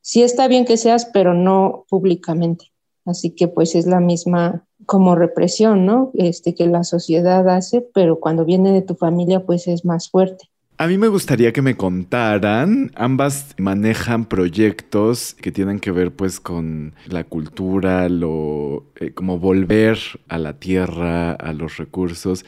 Sí 0.00 0.22
está 0.22 0.46
bien 0.46 0.64
que 0.64 0.76
seas, 0.76 1.06
pero 1.06 1.34
no 1.34 1.84
públicamente. 1.88 2.72
Así 3.04 3.30
que 3.30 3.48
pues 3.48 3.74
es 3.74 3.86
la 3.86 4.00
misma 4.00 4.66
como 4.84 5.14
represión, 5.14 5.86
¿no? 5.86 6.10
Este 6.14 6.54
que 6.54 6.66
la 6.66 6.84
sociedad 6.84 7.48
hace, 7.48 7.80
pero 7.80 8.20
cuando 8.20 8.44
viene 8.44 8.72
de 8.72 8.82
tu 8.82 8.94
familia 8.94 9.44
pues 9.44 9.66
es 9.68 9.84
más 9.84 10.10
fuerte. 10.10 10.48
A 10.78 10.88
mí 10.88 10.98
me 10.98 11.08
gustaría 11.08 11.54
que 11.54 11.62
me 11.62 11.74
contaran, 11.74 12.92
ambas 12.96 13.54
manejan 13.56 14.26
proyectos 14.26 15.34
que 15.40 15.50
tienen 15.50 15.80
que 15.80 15.90
ver 15.90 16.12
pues 16.12 16.38
con 16.38 16.92
la 17.06 17.24
cultura, 17.24 18.10
lo 18.10 18.84
eh, 18.96 19.12
como 19.12 19.38
volver 19.38 19.98
a 20.28 20.36
la 20.36 20.58
tierra, 20.58 21.32
a 21.32 21.54
los 21.54 21.78
recursos. 21.78 22.44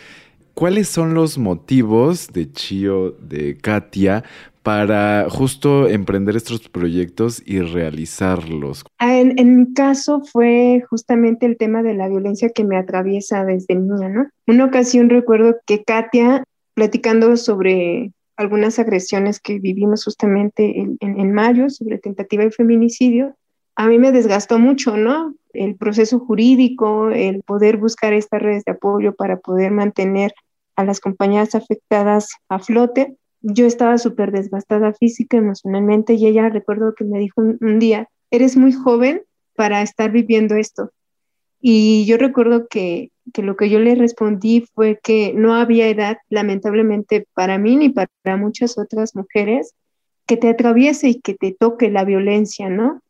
¿Cuáles 0.52 0.88
son 0.88 1.14
los 1.14 1.38
motivos 1.38 2.28
de 2.30 2.52
Chio, 2.52 3.12
de 3.12 3.56
Katia, 3.56 4.24
para 4.62 5.26
justo 5.30 5.88
emprender 5.88 6.36
estos 6.36 6.68
proyectos 6.68 7.42
y 7.46 7.60
realizarlos? 7.60 8.84
Ah, 8.98 9.16
en, 9.16 9.38
en, 9.38 9.56
mi 9.56 9.72
caso 9.72 10.20
fue 10.20 10.84
justamente 10.90 11.46
el 11.46 11.56
tema 11.56 11.82
de 11.82 11.94
la 11.94 12.08
violencia 12.10 12.50
que 12.50 12.64
me 12.64 12.76
atraviesa 12.76 13.46
desde 13.46 13.74
niña, 13.74 14.10
¿no? 14.10 14.28
Una 14.46 14.66
ocasión 14.66 15.08
recuerdo 15.08 15.56
que 15.64 15.82
Katia, 15.82 16.44
platicando 16.74 17.34
sobre 17.38 18.12
algunas 18.38 18.78
agresiones 18.78 19.40
que 19.40 19.58
vivimos 19.58 20.04
justamente 20.04 20.78
en, 20.78 20.96
en, 21.00 21.32
mayo 21.32 21.68
sobre 21.68 21.98
tentativa 21.98 22.44
de 22.44 22.52
feminicidio, 22.52 23.36
a 23.74 23.88
mí 23.88 23.98
me 23.98 24.12
desgastó 24.12 24.60
mucho, 24.60 24.96
¿no? 24.96 25.34
El 25.52 25.74
proceso 25.74 26.20
jurídico, 26.20 27.10
el 27.10 27.42
poder 27.42 27.78
buscar 27.78 28.12
estas 28.12 28.40
redes 28.40 28.64
de 28.64 28.72
apoyo 28.72 29.14
para 29.14 29.38
poder 29.38 29.72
mantener 29.72 30.32
a 30.76 30.84
las 30.84 31.00
compañeras 31.00 31.56
afectadas 31.56 32.28
a 32.48 32.60
flote. 32.60 33.16
Yo 33.40 33.66
estaba 33.66 33.98
súper 33.98 34.30
desgastada 34.30 34.94
física, 34.94 35.36
emocionalmente, 35.36 36.14
y 36.14 36.28
ella 36.28 36.48
recuerdo 36.48 36.94
que 36.94 37.04
me 37.04 37.18
dijo 37.18 37.42
un 37.42 37.78
día, 37.80 38.08
eres 38.30 38.56
muy 38.56 38.72
joven 38.72 39.22
para 39.56 39.82
estar 39.82 40.12
viviendo 40.12 40.54
esto. 40.54 40.92
Y 41.60 42.06
yo 42.06 42.18
recuerdo 42.18 42.68
que, 42.68 43.10
que, 43.32 43.42
lo 43.42 43.56
que 43.56 43.70
yo 43.70 43.78
le 43.80 43.94
respondí 43.94 44.66
fue 44.74 45.00
que 45.02 45.32
no 45.34 45.54
había 45.54 45.88
edad, 45.88 46.18
lamentablemente, 46.28 47.26
para 47.34 47.58
mí 47.58 47.76
ni 47.76 47.88
para 47.90 48.36
muchas 48.36 48.78
otras 48.78 49.14
mujeres, 49.14 49.74
que 50.26 50.36
te 50.36 50.48
atraviese 50.48 51.08
y 51.08 51.20
que 51.20 51.34
te 51.34 51.52
toque 51.52 51.90
la 51.90 52.04
violencia, 52.04 52.68
¿no? 52.68 53.02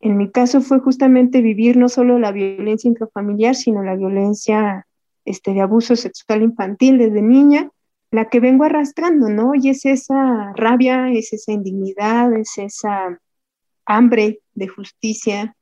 En 0.00 0.16
mi 0.16 0.30
caso 0.30 0.60
fue 0.60 0.80
justamente 0.80 1.40
vivir 1.40 1.76
no 1.76 1.88
solo 1.88 2.18
la 2.18 2.32
violencia 2.32 2.88
intrafamiliar, 2.88 3.54
sino 3.54 3.82
la 3.82 3.96
violencia 3.96 4.86
este, 5.24 5.54
de 5.54 5.60
abuso 5.60 5.96
sexual 5.96 6.42
infantil 6.42 6.98
desde 6.98 7.22
niña, 7.22 7.70
la 8.10 8.28
que 8.28 8.40
vengo 8.40 8.64
arrastrando, 8.64 9.28
¿no? 9.28 9.54
Y 9.54 9.70
es 9.70 9.84
esa 9.84 10.52
rabia, 10.54 11.10
es 11.12 11.32
esa 11.32 11.52
indignidad, 11.52 12.32
es 12.34 12.58
esa 12.58 13.20
hambre 13.84 14.40
de 14.54 14.68
justicia, 14.68 15.56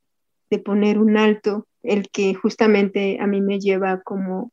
de 0.55 0.63
poner 0.63 0.99
un 0.99 1.17
alto, 1.17 1.67
el 1.83 2.09
que 2.09 2.33
justamente 2.33 3.17
a 3.19 3.27
mí 3.27 3.41
me 3.41 3.59
lleva 3.59 4.01
como 4.01 4.51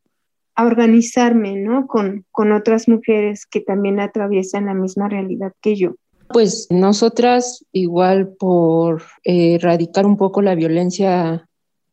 a 0.55 0.65
organizarme, 0.65 1.55
¿no? 1.55 1.87
Con, 1.87 2.25
con 2.31 2.51
otras 2.51 2.87
mujeres 2.87 3.45
que 3.45 3.61
también 3.61 3.99
atraviesan 3.99 4.67
la 4.67 4.73
misma 4.73 5.09
realidad 5.09 5.53
que 5.61 5.75
yo. 5.75 5.95
Pues 6.29 6.67
nosotras, 6.69 7.65
igual 7.71 8.33
por 8.39 9.03
eh, 9.23 9.55
erradicar 9.55 10.05
un 10.05 10.17
poco 10.17 10.41
la 10.41 10.55
violencia 10.55 11.47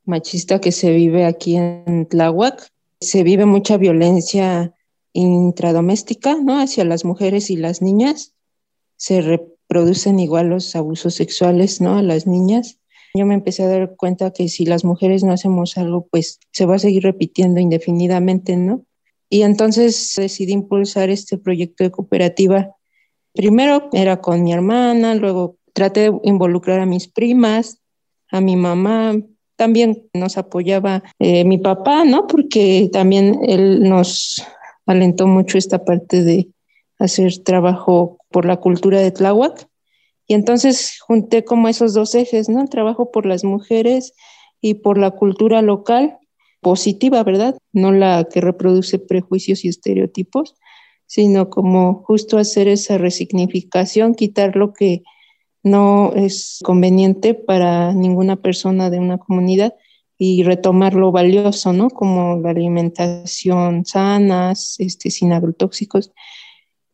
machista 0.05 0.61
que 0.61 0.73
se 0.73 0.90
vive 0.93 1.25
aquí 1.25 1.57
en 1.57 2.07
Tláhuac, 2.09 2.69
se 3.00 3.23
vive 3.23 3.47
mucha 3.47 3.76
violencia 3.76 4.75
intradoméstica, 5.12 6.37
¿no? 6.37 6.61
Hacia 6.61 6.85
las 6.85 7.05
mujeres 7.05 7.50
y 7.50 7.57
las 7.57 7.81
niñas. 7.83 8.35
Se 8.97 9.21
reproducen 9.23 10.19
igual 10.19 10.49
los 10.49 10.75
abusos 10.76 11.14
sexuales, 11.14 11.81
¿no? 11.81 11.97
A 11.97 12.02
las 12.02 12.26
niñas. 12.26 12.80
Yo 13.14 13.26
me 13.26 13.35
empecé 13.35 13.64
a 13.64 13.69
dar 13.69 13.97
cuenta 13.97 14.33
que 14.33 14.49
si 14.49 14.64
las 14.64 14.85
mujeres 14.85 15.25
no 15.25 15.33
hacemos 15.33 15.76
algo, 15.76 16.07
pues 16.11 16.38
se 16.52 16.67
va 16.67 16.76
a 16.76 16.79
seguir 16.79 17.02
repitiendo 17.02 17.61
indefinidamente, 17.61 18.57
¿no? 18.57 18.85
Y 19.29 19.43
entonces 19.43 20.12
decidí 20.17 20.52
impulsar 20.52 21.11
este 21.11 21.38
proyecto 21.38 21.85
de 21.85 21.90
cooperativa. 21.90 22.75
Primero 23.33 23.88
era 23.93 24.21
con 24.21 24.43
mi 24.43 24.52
hermana, 24.52 25.14
luego 25.14 25.57
traté 25.73 26.11
de 26.11 26.21
involucrar 26.25 26.81
a 26.81 26.87
mis 26.87 27.09
primas, 27.09 27.81
a 28.31 28.40
mi 28.40 28.57
mamá, 28.57 29.17
también 29.61 30.09
nos 30.14 30.38
apoyaba 30.38 31.02
eh, 31.19 31.45
mi 31.45 31.59
papá, 31.59 32.05
¿no? 32.05 32.26
Porque 32.26 32.88
también 32.93 33.40
él 33.47 33.88
nos 33.88 34.43
alentó 34.87 35.26
mucho 35.26 35.59
esta 35.59 35.85
parte 35.85 36.25
de 36.25 36.49
hacer 36.99 37.43
trabajo 37.45 38.19
por 38.31 38.47
la 38.47 38.57
cultura 38.57 39.00
de 39.00 39.11
Tláhuac. 39.11 39.69
Y 40.31 40.35
entonces 40.35 41.01
junté 41.01 41.45
como 41.45 41.67
esos 41.67 41.93
dos 41.93 42.15
ejes, 42.15 42.49
¿no? 42.49 42.61
El 42.63 42.69
trabajo 42.69 43.11
por 43.11 43.27
las 43.27 43.43
mujeres 43.43 44.13
y 44.61 44.75
por 44.75 44.97
la 44.97 45.11
cultura 45.11 45.61
local 45.61 46.19
positiva, 46.61 47.25
¿verdad? 47.25 47.59
No 47.73 47.91
la 47.91 48.29
que 48.33 48.41
reproduce 48.41 49.01
prejuicios 49.01 49.65
y 49.65 49.69
estereotipos, 49.69 50.55
sino 51.07 51.51
como 51.51 52.05
justo 52.05 52.39
hacer 52.39 52.69
esa 52.69 52.97
resignificación, 52.97 54.15
quitar 54.15 54.55
lo 54.55 54.73
que 54.73 55.03
no 55.65 56.13
es 56.15 56.61
conveniente 56.63 57.35
para 57.35 57.93
ninguna 57.93 58.37
persona 58.37 58.89
de 58.89 59.01
una 59.01 59.19
comunidad 59.19 59.75
y 60.17 60.45
retomar 60.45 60.95
lo 60.95 61.11
valioso, 61.11 61.73
¿no? 61.73 61.91
Como 61.91 62.37
la 62.41 62.51
alimentación 62.51 63.85
sana, 63.85 64.53
este, 64.79 65.11
sin 65.11 65.33
agrotóxicos 65.33 66.12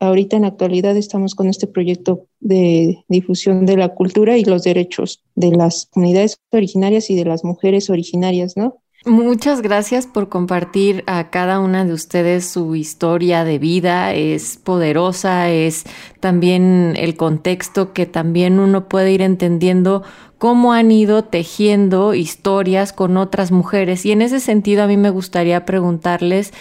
ahorita 0.00 0.37
en 0.37 0.42
la 0.42 0.48
actualidad 0.48 0.96
estamos 0.96 1.35
con 1.35 1.48
este 1.48 1.66
proyecto 1.66 2.26
de 2.40 3.04
difusión 3.09 3.66
de 3.66 3.76
la 3.76 3.88
cultura 3.88 4.37
y 4.37 4.44
los 4.44 4.62
derechos 4.62 5.22
de 5.35 5.50
las 5.52 5.87
comunidades 5.87 6.38
originarias 6.52 7.11
y 7.11 7.16
de 7.16 7.24
las 7.24 7.44
mujeres 7.44 7.90
originarias, 7.90 8.56
¿no? 8.56 8.80
Muchas 9.06 9.62
gracias 9.62 10.09
por 10.09 10.28
compartir 10.28 11.04
a 11.06 11.30
cada 11.30 11.61
una 11.61 11.85
de 11.85 11.92
ustedes 11.92 12.44
su 12.44 12.74
historia 12.74 13.44
de 13.44 13.61
vida. 13.61 14.12
Es 14.14 14.56
poderosa, 14.56 15.48
es 15.48 15.85
también 16.18 16.94
el 16.96 17.14
contexto 17.16 17.92
que 17.92 18.06
también 18.06 18.59
uno 18.59 18.88
puede 18.88 19.12
ir 19.12 19.22
entendiendo 19.22 20.02
cómo 20.38 20.72
han 20.72 20.90
ido 20.90 21.22
tejiendo 21.22 22.14
historias 22.14 22.92
con 22.92 23.16
otras 23.16 23.52
mujeres. 23.52 24.04
Y 24.04 24.11
en 24.11 24.22
ese 24.22 24.40
sentido 24.40 24.82
a 24.82 24.88
mí 24.88 24.96
me 24.96 25.11
gustaría 25.11 25.64
preguntarles 25.64 26.52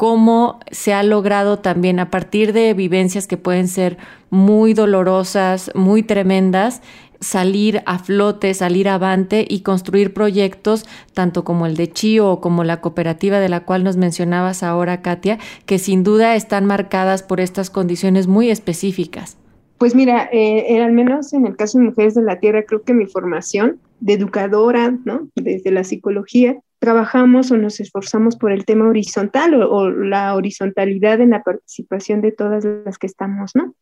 cómo 0.00 0.60
se 0.70 0.94
ha 0.94 1.02
logrado 1.02 1.58
también 1.58 2.00
a 2.00 2.10
partir 2.10 2.54
de 2.54 2.72
vivencias 2.72 3.26
que 3.26 3.36
pueden 3.36 3.68
ser 3.68 3.98
muy 4.30 4.72
dolorosas, 4.72 5.70
muy 5.74 6.02
tremendas, 6.02 6.80
salir 7.20 7.82
a 7.84 7.98
flote, 7.98 8.54
salir 8.54 8.88
avante 8.88 9.44
y 9.46 9.60
construir 9.60 10.14
proyectos, 10.14 10.86
tanto 11.12 11.44
como 11.44 11.66
el 11.66 11.76
de 11.76 11.92
Chio 11.92 12.30
o 12.30 12.40
como 12.40 12.64
la 12.64 12.80
cooperativa 12.80 13.40
de 13.40 13.50
la 13.50 13.66
cual 13.66 13.84
nos 13.84 13.98
mencionabas 13.98 14.62
ahora, 14.62 15.02
Katia, 15.02 15.38
que 15.66 15.78
sin 15.78 16.02
duda 16.02 16.34
están 16.34 16.64
marcadas 16.64 17.22
por 17.22 17.38
estas 17.38 17.68
condiciones 17.68 18.26
muy 18.26 18.48
específicas. 18.48 19.36
Pues 19.80 19.94
mira, 19.94 20.28
eh, 20.30 20.78
al 20.82 20.92
menos 20.92 21.32
en 21.32 21.46
el 21.46 21.56
caso 21.56 21.78
de 21.78 21.84
Mujeres 21.84 22.14
de 22.14 22.20
la 22.20 22.38
Tierra, 22.38 22.64
creo 22.66 22.82
que 22.82 22.92
mi 22.92 23.06
formación 23.06 23.80
de 24.00 24.12
educadora, 24.12 24.90
¿no? 25.06 25.30
Desde 25.36 25.70
la 25.70 25.84
psicología, 25.84 26.60
trabajamos 26.80 27.50
o 27.50 27.56
nos 27.56 27.80
esforzamos 27.80 28.36
por 28.36 28.52
el 28.52 28.66
tema 28.66 28.86
horizontal 28.86 29.54
o, 29.54 29.88
la 29.88 30.34
horizontalidad 30.34 31.22
en 31.22 31.30
la 31.30 31.42
participación 31.42 32.20
de 32.20 32.30
todas 32.30 32.62
las 32.84 32.98
que 32.98 33.06
estamos, 33.06 33.52
¿no? 33.54 33.74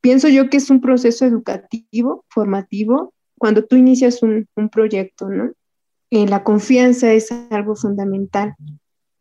Pienso 0.00 0.26
yo 0.26 0.50
que 0.50 0.56
es 0.56 0.70
un 0.70 0.80
proceso 0.80 1.24
educativo, 1.24 2.24
formativo, 2.30 3.14
cuando 3.38 3.64
tú 3.64 3.76
inicias 3.76 4.24
un, 4.24 4.48
proyecto, 4.72 5.28
¿no? 5.28 5.52
Eh, 6.10 6.26
la 6.26 6.42
confianza 6.42 7.12
es 7.12 7.30
algo 7.50 7.76
fundamental. 7.76 8.56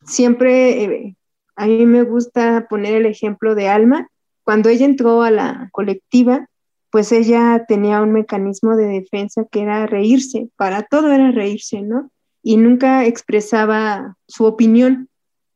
Siempre 0.04 0.84
eh, 0.84 1.16
a 1.56 1.68
mí 1.68 1.86
me 1.86 2.02
gusta 2.02 2.66
poner 2.68 2.96
el 2.96 3.06
ejemplo 3.06 3.54
de 3.54 3.70
Alma. 3.70 4.08
Cuando 4.44 4.70
ella 4.70 4.86
entró 4.86 5.24
a 5.24 5.32
la 5.32 5.70
colectiva, 5.72 6.48
pues 6.92 7.12
ella 7.12 7.66
tenía 7.68 8.02
un 8.02 8.12
mecanismo 8.12 8.76
de 8.76 8.86
defensa 8.86 9.46
que 9.50 9.62
era 9.62 9.88
reírse, 9.88 10.50
para 10.56 10.84
todo 10.84 11.12
era 11.12 11.32
reírse, 11.32 11.82
¿no? 11.82 12.12
y 12.44 12.58
nunca 12.58 13.06
expresaba 13.06 14.18
su 14.28 14.44
opinión. 14.44 15.10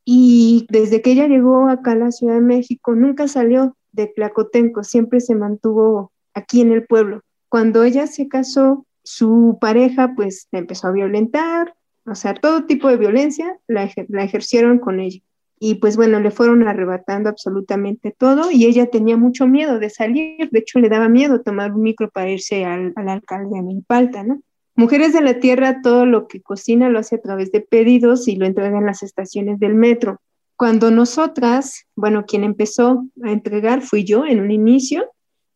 Y 0.06 0.66
desde 0.70 1.02
que 1.02 1.12
ella 1.12 1.28
llegó 1.28 1.68
acá 1.68 1.92
a 1.92 1.96
la 1.96 2.12
Ciudad 2.12 2.36
de 2.36 2.42
México, 2.42 2.96
nunca 2.96 3.28
salió 3.28 3.76
de 3.92 4.08
Tlacotenco, 4.08 4.84
siempre 4.84 5.20
se 5.20 5.36
mantuvo 5.36 6.14
aquí 6.34 6.62
en 6.62 6.72
el 6.72 6.86
pueblo. 6.86 7.22
Cuando 7.50 7.84
ella 7.84 8.08
se 8.08 8.30
casó, 8.30 8.86
su 9.04 9.58
pareja 9.60 10.14
pues 10.16 10.48
la 10.52 10.60
empezó 10.60 10.88
a 10.88 10.94
violentar, 10.94 11.76
o 12.06 12.16
sea, 12.16 12.34
todo 12.34 12.66
tipo 12.66 12.88
de 12.88 12.96
violencia 12.96 13.58
la, 13.68 13.90
la 14.08 14.24
ejercieron 14.24 14.80
con 14.80 15.02
ella. 15.02 15.20
Y 15.60 15.76
pues 15.76 15.98
bueno, 15.98 16.20
le 16.20 16.32
fueron 16.32 16.68
arrebatando 16.68 17.30
absolutamente 17.30 18.16
todo 18.16 18.52
y 18.52 18.66
ella 18.66 18.88
tenía 18.88 19.18
mucho 19.18 19.48
miedo 19.48 19.80
de 19.80 19.90
salir, 19.90 20.50
de 20.52 20.60
hecho 20.60 20.80
le 20.80 20.90
daba 20.90 21.10
miedo 21.10 21.42
tomar 21.42 21.74
un 21.74 21.82
micro 21.82 22.10
para 22.10 22.30
irse 22.30 22.64
al, 22.64 22.94
al 22.96 23.10
alcalde 23.10 23.58
a 23.58 23.64
Milpalta, 23.64 24.24
¿no? 24.24 24.42
Mujeres 24.76 25.12
de 25.14 25.22
la 25.22 25.40
Tierra 25.40 25.82
todo 25.82 26.06
lo 26.06 26.28
que 26.28 26.42
cocina 26.42 26.90
lo 26.90 27.00
hace 27.00 27.16
a 27.16 27.22
través 27.22 27.52
de 27.52 27.62
pedidos 27.62 28.28
y 28.28 28.36
lo 28.36 28.46
entrega 28.46 28.78
en 28.78 28.86
las 28.86 29.02
estaciones 29.02 29.60
del 29.60 29.74
metro. 29.74 30.22
Cuando 30.56 30.92
nosotras, 30.92 31.86
bueno, 31.96 32.26
quien 32.28 32.44
empezó 32.44 33.04
a 33.24 33.32
entregar 33.32 33.82
fui 33.82 34.04
yo 34.04 34.26
en 34.26 34.40
un 34.40 34.52
inicio, 34.52 35.10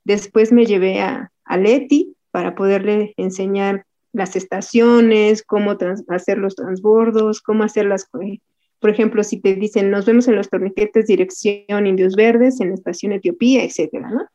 después 0.03 0.51
me 0.51 0.65
llevé 0.65 1.01
a, 1.01 1.31
a 1.45 1.57
Leti 1.57 2.15
para 2.31 2.55
poderle 2.55 3.13
enseñar 3.17 3.85
las 4.13 4.35
estaciones, 4.35 5.43
cómo 5.43 5.77
hacer 6.07 6.37
los 6.37 6.55
transbordos, 6.55 7.41
cómo 7.41 7.63
hacer 7.63 7.85
las... 7.85 8.09
Por 8.81 8.89
ejemplo, 8.89 9.23
si 9.23 9.39
te 9.39 9.53
dicen, 9.53 9.91
nos 9.91 10.07
vemos 10.07 10.27
en 10.27 10.35
los 10.35 10.49
torniquetes 10.49 11.05
dirección 11.05 11.85
Indios 11.85 12.15
Verdes, 12.15 12.59
en 12.59 12.69
la 12.69 12.73
estación 12.73 13.11
Etiopía, 13.11 13.63
etcétera, 13.63 14.09
¿no? 14.09 14.25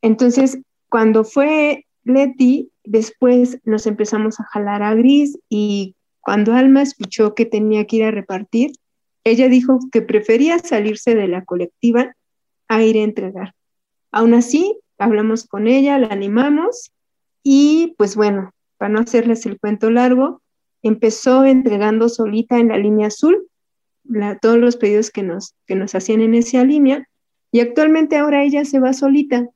Entonces, 0.00 0.58
cuando 0.88 1.24
fue 1.24 1.86
Leti, 2.04 2.70
después 2.84 3.58
nos 3.64 3.84
empezamos 3.88 4.38
a 4.38 4.44
jalar 4.44 4.84
a 4.84 4.94
Gris 4.94 5.36
y 5.48 5.96
cuando 6.20 6.54
Alma 6.54 6.82
escuchó 6.82 7.34
que 7.34 7.46
tenía 7.46 7.84
que 7.84 7.96
ir 7.96 8.04
a 8.04 8.12
repartir, 8.12 8.70
ella 9.24 9.48
dijo 9.48 9.80
que 9.90 10.02
prefería 10.02 10.60
salirse 10.60 11.16
de 11.16 11.26
la 11.26 11.44
colectiva 11.44 12.14
a 12.68 12.82
ir 12.84 12.98
a 12.98 13.02
entregar. 13.02 13.54
Aún 14.12 14.34
así, 14.34 14.78
hablamos 14.98 15.48
con 15.48 15.66
ella, 15.66 15.98
la 15.98 16.08
animamos 16.08 16.92
y 17.42 17.96
pues 17.98 18.14
bueno, 18.14 18.52
para 18.78 18.88
no 18.92 19.00
hacerles 19.00 19.46
el 19.46 19.58
cuento 19.58 19.90
largo, 19.90 20.42
empezó 20.82 21.44
entregando 21.44 22.08
solita 22.08 22.60
en 22.60 22.68
la 22.68 22.78
línea 22.78 23.08
azul 23.08 23.48
todos 24.40 24.58
los 24.58 24.76
pedidos 24.76 25.10
que 25.10 25.22
nos, 25.22 25.54
que 25.66 25.74
nos 25.74 25.94
hacían 25.94 26.20
en 26.20 26.34
esa 26.34 26.64
línea 26.64 27.06
Y 27.52 27.60
actualmente 27.60 28.16
ahora 28.16 28.44
ella 28.44 28.64
se 28.64 28.80
va 28.80 28.92
solita 28.92 29.48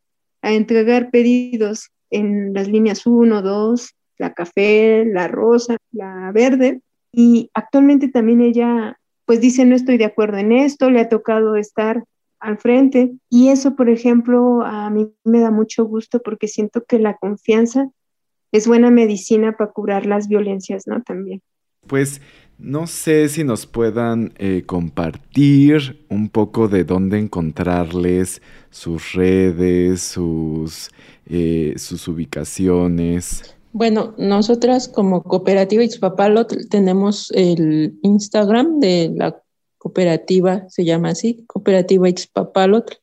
a 0.43 0.53
entregar 0.53 1.11
pedidos 1.11 1.91
en 2.11 2.53
las 2.55 2.69
líneas 2.69 3.07
1, 3.07 3.43
2, 3.43 3.95
la 4.19 4.33
café, 4.33 5.05
la 5.05 5.29
rosa, 5.29 5.77
la 5.93 6.31
verde. 6.33 6.81
Y 7.13 7.51
actualmente 7.55 8.09
también 8.09 8.41
ella 8.41 8.97
pues 9.31 9.41
dice 9.41 9.65
no 9.65 9.77
estoy 9.77 9.97
de 9.97 10.07
acuerdo 10.07 10.39
en 10.39 10.51
esto, 10.51 10.91
le 10.91 10.99
ha 10.99 11.09
tocado 11.09 11.55
estar 11.55 12.03
al 12.41 12.59
frente. 12.59 13.13
Y 13.29 13.51
eso, 13.51 13.77
por 13.77 13.89
ejemplo, 13.89 14.63
a 14.63 14.91
mí 14.91 15.13
me 15.25 15.39
da 15.39 15.53
mucho 15.53 15.85
gusto 15.85 16.21
porque 16.21 16.49
siento 16.49 16.83
que 16.85 16.99
la 16.99 17.17
confianza 17.17 17.89
es 18.51 18.67
buena 18.67 18.91
medicina 18.91 19.57
para 19.57 19.71
curar 19.71 20.07
las 20.07 20.27
violencias, 20.27 20.89
¿no? 20.89 21.03
También. 21.03 21.43
Pues 21.87 22.21
no 22.61 22.87
sé 22.87 23.29
si 23.29 23.45
nos 23.45 23.67
puedan 23.67 24.33
eh, 24.39 24.65
compartir 24.67 26.05
un 26.09 26.29
poco 26.29 26.69
de 26.69 26.85
dónde 26.85 27.19
encontrarles, 27.19 28.43
sus 28.71 29.13
redes, 29.13 30.03
sus, 30.03 30.91
eh, 31.27 31.75
sus 31.77 32.07
ubicaciones. 32.09 33.55
Bueno, 33.73 34.15
nosotras 34.19 34.89
como 34.89 35.23
Cooperativa 35.23 35.85
Ixpapalotl 35.85 36.69
tenemos 36.69 37.31
el 37.33 37.99
Instagram 38.03 38.81
de 38.81 39.13
la 39.15 39.41
cooperativa, 39.79 40.69
se 40.69 40.85
llama 40.85 41.11
así, 41.11 41.45
Cooperativa 41.47 42.09
Ixpapalotl, 42.09 42.95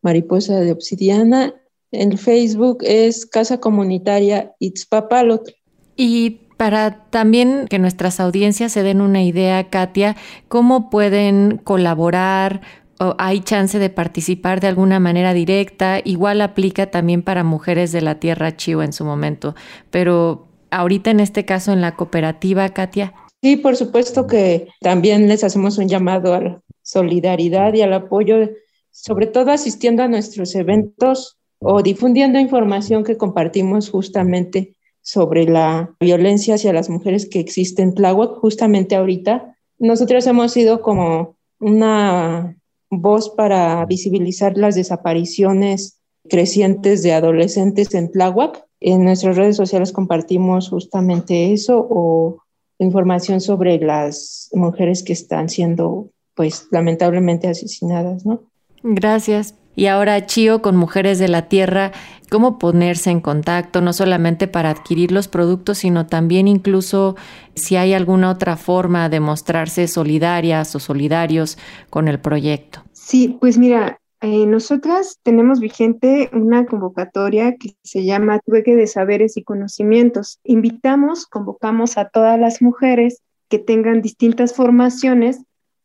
Mariposa 0.00 0.60
de 0.60 0.72
Obsidiana. 0.72 1.54
El 1.90 2.16
Facebook 2.18 2.78
es 2.82 3.26
Casa 3.26 3.60
Comunitaria 3.60 4.54
Ixpapalotl. 4.58 5.52
Y 5.96 6.41
para 6.62 7.08
también 7.10 7.66
que 7.68 7.80
nuestras 7.80 8.20
audiencias 8.20 8.70
se 8.70 8.84
den 8.84 9.00
una 9.00 9.24
idea, 9.24 9.68
Katia, 9.68 10.14
¿cómo 10.46 10.90
pueden 10.90 11.56
colaborar? 11.56 12.60
¿O 13.00 13.16
¿Hay 13.18 13.40
chance 13.40 13.80
de 13.80 13.90
participar 13.90 14.60
de 14.60 14.68
alguna 14.68 15.00
manera 15.00 15.34
directa? 15.34 16.00
Igual 16.04 16.40
aplica 16.40 16.88
también 16.88 17.22
para 17.22 17.42
mujeres 17.42 17.90
de 17.90 18.00
la 18.00 18.20
Tierra 18.20 18.56
Chivo 18.56 18.84
en 18.84 18.92
su 18.92 19.04
momento, 19.04 19.56
pero 19.90 20.46
ahorita 20.70 21.10
en 21.10 21.18
este 21.18 21.44
caso 21.44 21.72
en 21.72 21.80
la 21.80 21.96
cooperativa, 21.96 22.68
Katia. 22.68 23.12
Sí, 23.42 23.56
por 23.56 23.74
supuesto 23.74 24.28
que 24.28 24.68
también 24.80 25.26
les 25.26 25.42
hacemos 25.42 25.78
un 25.78 25.88
llamado 25.88 26.32
a 26.32 26.40
la 26.40 26.62
solidaridad 26.82 27.74
y 27.74 27.82
al 27.82 27.92
apoyo, 27.92 28.50
sobre 28.92 29.26
todo 29.26 29.50
asistiendo 29.50 30.04
a 30.04 30.06
nuestros 30.06 30.54
eventos 30.54 31.38
o 31.58 31.82
difundiendo 31.82 32.38
información 32.38 33.02
que 33.02 33.16
compartimos 33.16 33.90
justamente 33.90 34.71
sobre 35.02 35.44
la 35.44 35.94
violencia 36.00 36.54
hacia 36.54 36.72
las 36.72 36.88
mujeres 36.88 37.28
que 37.28 37.40
existe 37.40 37.82
en 37.82 37.94
Tláhuac 37.94 38.38
justamente 38.38 38.94
ahorita. 38.94 39.56
Nosotros 39.78 40.26
hemos 40.26 40.52
sido 40.52 40.80
como 40.80 41.36
una 41.60 42.56
voz 42.90 43.30
para 43.30 43.84
visibilizar 43.86 44.56
las 44.56 44.74
desapariciones 44.74 45.98
crecientes 46.28 47.02
de 47.02 47.12
adolescentes 47.12 47.94
en 47.94 48.10
Tláhuac. 48.10 48.64
En 48.80 49.04
nuestras 49.04 49.36
redes 49.36 49.56
sociales 49.56 49.92
compartimos 49.92 50.68
justamente 50.68 51.52
eso 51.52 51.86
o 51.88 52.42
información 52.78 53.40
sobre 53.40 53.78
las 53.78 54.50
mujeres 54.52 55.02
que 55.02 55.12
están 55.12 55.48
siendo, 55.48 56.10
pues, 56.34 56.66
lamentablemente 56.70 57.48
asesinadas, 57.48 58.26
¿no? 58.26 58.42
Gracias. 58.82 59.54
Y 59.74 59.86
ahora, 59.86 60.26
Chio, 60.26 60.60
con 60.60 60.76
Mujeres 60.76 61.18
de 61.18 61.28
la 61.28 61.48
Tierra, 61.48 61.92
¿cómo 62.30 62.58
ponerse 62.58 63.10
en 63.10 63.20
contacto, 63.20 63.80
no 63.80 63.92
solamente 63.92 64.48
para 64.48 64.70
adquirir 64.70 65.12
los 65.12 65.28
productos, 65.28 65.78
sino 65.78 66.06
también 66.06 66.46
incluso 66.48 67.16
si 67.54 67.76
hay 67.76 67.94
alguna 67.94 68.30
otra 68.30 68.56
forma 68.56 69.08
de 69.08 69.20
mostrarse 69.20 69.88
solidarias 69.88 70.74
o 70.74 70.78
solidarios 70.78 71.58
con 71.88 72.08
el 72.08 72.20
proyecto? 72.20 72.82
Sí, 72.92 73.36
pues 73.40 73.56
mira, 73.56 73.98
eh, 74.20 74.46
nosotras 74.46 75.18
tenemos 75.24 75.58
vigente 75.58 76.30
una 76.32 76.64
convocatoria 76.64 77.56
que 77.56 77.74
se 77.82 78.04
llama 78.04 78.38
Trueque 78.38 78.76
de 78.76 78.86
Saberes 78.86 79.36
y 79.36 79.42
Conocimientos. 79.42 80.38
Invitamos, 80.44 81.26
convocamos 81.26 81.98
a 81.98 82.08
todas 82.08 82.38
las 82.38 82.62
mujeres 82.62 83.22
que 83.48 83.58
tengan 83.58 84.00
distintas 84.00 84.54
formaciones 84.54 85.42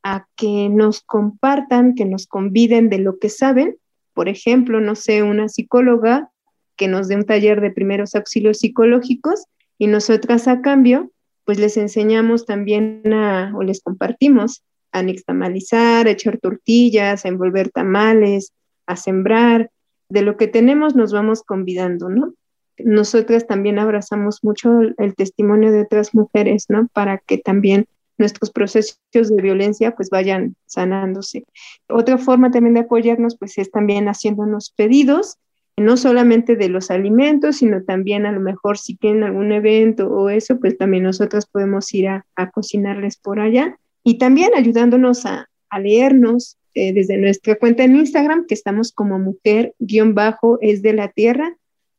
a 0.10 0.26
que 0.38 0.70
nos 0.70 1.02
compartan, 1.02 1.94
que 1.94 2.06
nos 2.06 2.28
conviden 2.28 2.88
de 2.88 2.98
lo 2.98 3.20
que 3.20 3.28
saben. 3.28 3.76
Por 4.14 4.30
ejemplo, 4.30 4.80
no 4.80 4.96
sé, 4.96 5.22
una 5.22 5.50
psicóloga 5.50 6.32
que 6.78 6.88
nos 6.88 7.10
dé 7.10 7.18
un 7.18 7.26
taller 7.26 7.60
de 7.60 7.72
primeros 7.72 8.16
auxilios 8.16 8.60
psicológicos 8.60 9.48
y 9.78 9.88
nosotras 9.88 10.48
a 10.48 10.62
cambio, 10.62 11.12
pues 11.44 11.60
les 11.60 11.76
enseñamos 11.76 12.46
también 12.46 13.02
a, 13.12 13.52
o 13.54 13.64
les 13.64 13.82
compartimos 13.82 14.64
a 14.94 15.04
nixtamalizar, 15.04 16.08
a 16.08 16.12
echar 16.12 16.38
tortillas, 16.38 17.26
a 17.26 17.28
envolver 17.28 17.70
tamales, 17.70 18.54
a 18.86 18.96
sembrar. 18.96 19.72
De 20.08 20.22
lo 20.22 20.38
que 20.38 20.48
tenemos 20.48 20.96
nos 20.96 21.12
vamos 21.12 21.44
convidando, 21.44 22.08
¿no? 22.08 22.34
Nosotras 22.78 23.46
también 23.46 23.78
abrazamos 23.78 24.40
mucho 24.42 24.70
el 24.98 25.16
testimonio 25.16 25.74
de 25.74 25.82
otras 25.82 26.16
mujeres, 26.16 26.68
¿no? 26.70 26.88
Para 26.94 27.18
que 27.18 27.38
también 27.38 27.88
nuestros 28.18 28.52
procesos 28.52 29.00
de 29.12 29.42
violencia 29.42 29.96
pues 29.96 30.10
vayan 30.10 30.56
sanándose. 30.66 31.46
Otra 31.88 32.18
forma 32.18 32.52
también 32.52 32.74
de 32.74 32.82
apoyarnos 32.82 33.38
pues 33.38 33.58
es 33.58 33.72
también 33.72 34.08
haciéndonos 34.08 34.72
pedidos, 34.76 35.38
no 35.78 35.96
solamente 35.96 36.56
de 36.56 36.70
los 36.70 36.90
alimentos, 36.90 37.58
sino 37.58 37.84
también 37.84 38.26
a 38.26 38.32
lo 38.32 38.40
mejor 38.40 38.78
si 38.78 38.96
tienen 38.96 39.24
algún 39.24 39.52
evento 39.52 40.08
o 40.08 40.30
eso, 40.30 40.60
pues 40.60 40.78
también 40.78 41.04
nosotros 41.04 41.46
podemos 41.46 41.94
ir 41.94 42.08
a, 42.08 42.26
cocinarles 42.52 43.18
por 43.18 43.40
allá 43.40 43.78
y 44.04 44.18
también 44.18 44.52
ayudándonos 44.56 45.26
a, 45.26 45.48
leernos 45.80 46.58
eh, 46.74 46.94
desde 46.94 47.18
nuestra 47.18 47.56
cuenta 47.56 47.84
en 47.84 47.98
Instagram, 47.98 48.48
que 48.48 48.54
estamos 48.54 48.92
como 48.92 49.20
mujer-bajo 49.20 50.58
es 50.62 50.82
de 50.82 50.94
la 50.94 51.10
tierra. 51.10 51.58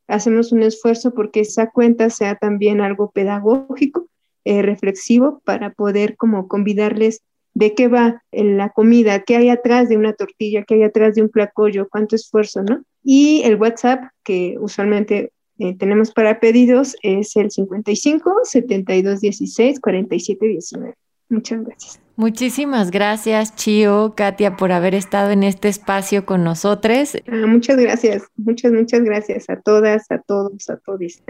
Hacemos 0.08 0.50
un 0.50 0.62
esfuerzo 0.62 1.12
porque 1.12 1.40
esa 1.40 1.70
cuenta 1.70 2.08
sea 2.08 2.34
también 2.34 2.80
algo 2.80 3.10
pedagógico 3.10 4.08
eh, 4.44 4.62
reflexivo 4.62 5.40
para 5.44 5.70
poder 5.70 6.16
como 6.16 6.48
convidarles 6.48 7.22
de 7.54 7.74
qué 7.74 7.88
va 7.88 8.22
la 8.30 8.70
comida, 8.70 9.24
qué 9.24 9.36
hay 9.36 9.48
atrás 9.48 9.88
de 9.88 9.96
una 9.96 10.12
tortilla, 10.12 10.62
qué 10.62 10.74
hay 10.74 10.84
atrás 10.84 11.16
de 11.16 11.22
un 11.22 11.28
placollo, 11.28 11.88
cuánto 11.88 12.14
esfuerzo, 12.14 12.62
¿no? 12.62 12.84
Y 13.02 13.42
el 13.44 13.56
WhatsApp 13.56 14.04
que 14.22 14.56
usualmente 14.60 15.32
eh, 15.58 15.76
tenemos 15.76 16.12
para 16.12 16.38
pedidos 16.38 16.96
es 17.02 17.34
el 17.36 17.50
55 17.50 18.42
72 18.44 19.20
16 19.20 19.80
47 19.80 20.46
19. 20.46 20.94
Muchas 21.30 21.64
gracias. 21.64 22.00
Muchísimas 22.16 22.90
gracias, 22.90 23.54
Chio, 23.54 24.14
Katia, 24.16 24.56
por 24.56 24.72
haber 24.72 24.94
estado 24.94 25.30
en 25.30 25.42
este 25.42 25.68
espacio 25.68 26.24
con 26.24 26.42
nosotros. 26.42 27.16
Ah, 27.26 27.46
muchas 27.46 27.76
gracias, 27.76 28.24
muchas, 28.36 28.72
muchas 28.72 29.02
gracias 29.02 29.50
a 29.50 29.60
todas, 29.60 30.10
a 30.10 30.18
todos, 30.18 30.70
a 30.70 30.76
todos. 30.78 31.22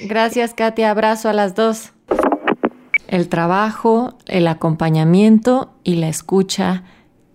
Gracias, 0.00 0.52
Katia. 0.52 0.90
Abrazo 0.90 1.28
a 1.28 1.32
las 1.32 1.54
dos 1.54 1.92
el 3.08 3.28
trabajo, 3.28 4.18
el 4.26 4.48
acompañamiento 4.48 5.72
y 5.84 5.96
la 5.96 6.08
escucha 6.08 6.84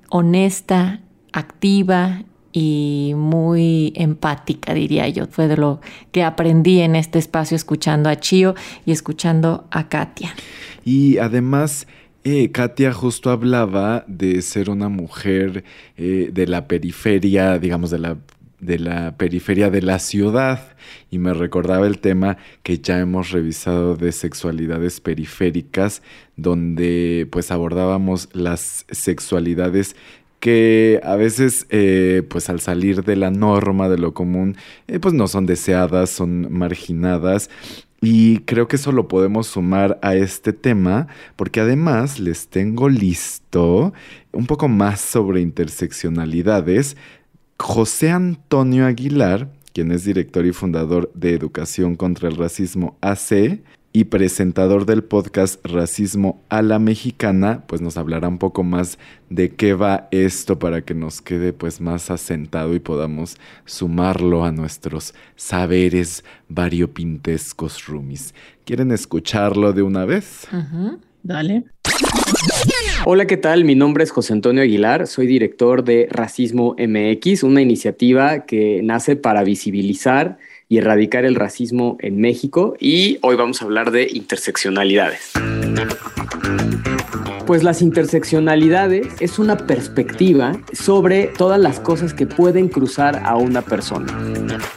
honesta, 0.09 1.01
activa 1.31 2.23
y 2.51 3.13
muy 3.15 3.93
empática, 3.95 4.73
diría 4.73 5.07
yo. 5.07 5.27
Fue 5.27 5.47
de 5.47 5.57
lo 5.57 5.79
que 6.11 6.23
aprendí 6.23 6.81
en 6.81 6.95
este 6.95 7.19
espacio 7.19 7.55
escuchando 7.55 8.09
a 8.09 8.17
Chio 8.17 8.55
y 8.85 8.91
escuchando 8.91 9.67
a 9.71 9.89
Katia. 9.89 10.33
Y 10.83 11.17
además... 11.17 11.87
Eh, 12.23 12.51
Katia 12.51 12.93
justo 12.93 13.31
hablaba 13.31 14.05
de 14.07 14.43
ser 14.43 14.69
una 14.69 14.89
mujer 14.89 15.63
eh, 15.97 16.29
de 16.31 16.45
la 16.45 16.67
periferia, 16.67 17.57
digamos, 17.57 17.89
de 17.89 17.97
la 17.97 18.15
de 18.61 18.79
la 18.79 19.17
periferia 19.17 19.69
de 19.69 19.81
la 19.81 19.99
ciudad 19.99 20.75
y 21.09 21.17
me 21.17 21.33
recordaba 21.33 21.87
el 21.87 21.99
tema 21.99 22.37
que 22.63 22.77
ya 22.79 22.99
hemos 22.99 23.31
revisado 23.31 23.97
de 23.97 24.11
sexualidades 24.11 25.01
periféricas 25.01 26.01
donde 26.37 27.27
pues 27.31 27.51
abordábamos 27.51 28.29
las 28.33 28.85
sexualidades 28.89 29.95
que 30.39 30.99
a 31.03 31.15
veces 31.15 31.67
eh, 31.69 32.23
pues 32.29 32.49
al 32.49 32.59
salir 32.59 33.03
de 33.03 33.15
la 33.15 33.31
norma 33.31 33.89
de 33.89 33.97
lo 33.97 34.13
común 34.13 34.55
eh, 34.87 34.99
pues 34.99 35.13
no 35.13 35.27
son 35.27 35.45
deseadas 35.45 36.09
son 36.09 36.51
marginadas. 36.51 37.49
Y 38.03 38.39
creo 38.39 38.67
que 38.67 38.77
eso 38.77 38.91
lo 38.91 39.07
podemos 39.07 39.45
sumar 39.45 39.99
a 40.01 40.15
este 40.15 40.53
tema 40.53 41.07
porque 41.35 41.59
además 41.59 42.19
les 42.19 42.47
tengo 42.47 42.89
listo 42.89 43.93
un 44.31 44.47
poco 44.47 44.67
más 44.67 44.99
sobre 45.01 45.41
interseccionalidades 45.41 46.97
José 47.61 48.09
Antonio 48.09 48.87
Aguilar, 48.87 49.47
quien 49.71 49.91
es 49.91 50.03
director 50.03 50.45
y 50.45 50.51
fundador 50.51 51.11
de 51.13 51.33
Educación 51.33 51.95
contra 51.95 52.27
el 52.27 52.35
Racismo 52.35 52.97
AC 53.01 53.61
y 53.93 54.05
presentador 54.05 54.85
del 54.85 55.03
podcast 55.03 55.63
Racismo 55.65 56.41
a 56.49 56.63
la 56.63 56.79
Mexicana, 56.79 57.63
pues 57.67 57.79
nos 57.79 57.97
hablará 57.97 58.27
un 58.29 58.39
poco 58.39 58.63
más 58.63 58.97
de 59.29 59.53
qué 59.53 59.73
va 59.73 60.07
esto 60.11 60.57
para 60.57 60.81
que 60.81 60.95
nos 60.95 61.21
quede 61.21 61.53
pues 61.53 61.79
más 61.81 62.09
asentado 62.09 62.73
y 62.73 62.79
podamos 62.79 63.37
sumarlo 63.65 64.43
a 64.43 64.51
nuestros 64.51 65.13
saberes 65.35 66.25
variopintescos 66.49 67.85
rumis. 67.85 68.33
¿Quieren 68.65 68.91
escucharlo 68.91 69.71
de 69.71 69.83
una 69.83 70.05
vez? 70.05 70.47
Dale. 71.21 71.65
Hola, 73.03 73.25
¿qué 73.25 73.35
tal? 73.35 73.65
Mi 73.65 73.73
nombre 73.73 74.03
es 74.03 74.11
José 74.11 74.33
Antonio 74.33 74.61
Aguilar, 74.61 75.07
soy 75.07 75.25
director 75.25 75.83
de 75.83 76.07
Racismo 76.11 76.75
MX, 76.77 77.41
una 77.41 77.59
iniciativa 77.59 78.45
que 78.45 78.81
nace 78.83 79.15
para 79.15 79.43
visibilizar 79.43 80.37
y 80.69 80.77
erradicar 80.77 81.25
el 81.25 81.33
racismo 81.33 81.97
en 81.99 82.21
México 82.21 82.75
y 82.79 83.17
hoy 83.21 83.35
vamos 83.35 83.59
a 83.61 83.65
hablar 83.65 83.89
de 83.89 84.07
interseccionalidades. 84.13 85.33
Pues 87.45 87.63
las 87.63 87.81
interseccionalidades 87.81 89.07
es 89.19 89.37
una 89.37 89.57
perspectiva 89.57 90.53
sobre 90.71 91.27
todas 91.27 91.59
las 91.59 91.79
cosas 91.79 92.13
que 92.13 92.25
pueden 92.25 92.69
cruzar 92.69 93.23
a 93.25 93.35
una 93.35 93.61
persona. 93.61 94.07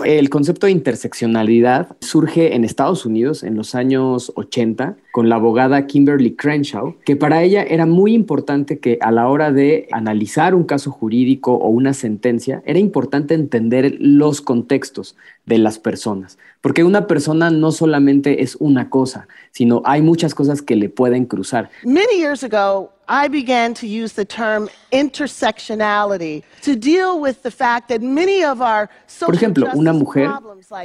El 0.05 0.29
concepto 0.29 0.67
de 0.67 0.73
interseccionalidad 0.73 1.97
surge 2.01 2.57
en 2.57 2.65
Estados 2.65 3.07
Unidos 3.07 3.45
en 3.45 3.55
los 3.55 3.75
años 3.75 4.33
80 4.35 4.97
con 5.13 5.29
la 5.29 5.37
abogada 5.37 5.87
Kimberly 5.87 6.35
Crenshaw, 6.35 6.97
que 7.05 7.15
para 7.15 7.43
ella 7.43 7.63
era 7.63 7.87
muy 7.87 8.13
importante 8.13 8.81
que 8.81 8.99
a 9.01 9.13
la 9.13 9.29
hora 9.29 9.53
de 9.53 9.87
analizar 9.93 10.55
un 10.55 10.65
caso 10.65 10.91
jurídico 10.91 11.55
o 11.55 11.69
una 11.69 11.95
sentencia, 11.95 12.63
era 12.67 12.81
importante 12.81 13.35
entender 13.35 13.97
los 14.01 14.41
contextos 14.41 15.17
de 15.47 15.59
las 15.59 15.79
personas, 15.79 16.39
porque 16.65 16.83
una 16.83 17.07
persona 17.07 17.51
no 17.51 17.73
solamente 17.73 18.43
es 18.43 18.57
una 18.59 18.89
cosa, 18.89 19.29
sino 19.51 19.83
hay 19.85 20.01
muchas 20.01 20.35
cosas 20.35 20.63
que 20.63 20.77
le 20.77 20.89
pueden 20.89 21.27
cruzar. 21.27 21.69
Many 21.85 22.17
years 22.17 22.43
ago, 22.43 22.91
I 23.07 23.29
began 23.29 23.75
to 23.75 23.87
use 23.87 24.15
the 24.15 24.25
term 24.25 24.71
intersectionality 24.91 26.43
to 26.63 26.75
deal 26.75 27.21
with 27.21 27.43
the 27.43 27.51
fact 27.51 27.89
that 27.89 28.01
many 28.01 28.43
of 28.43 28.63
our 28.63 28.89
Por 29.21 29.35
ejemplo, 29.35 29.69
una 29.75 29.93
mujer, 29.93 30.31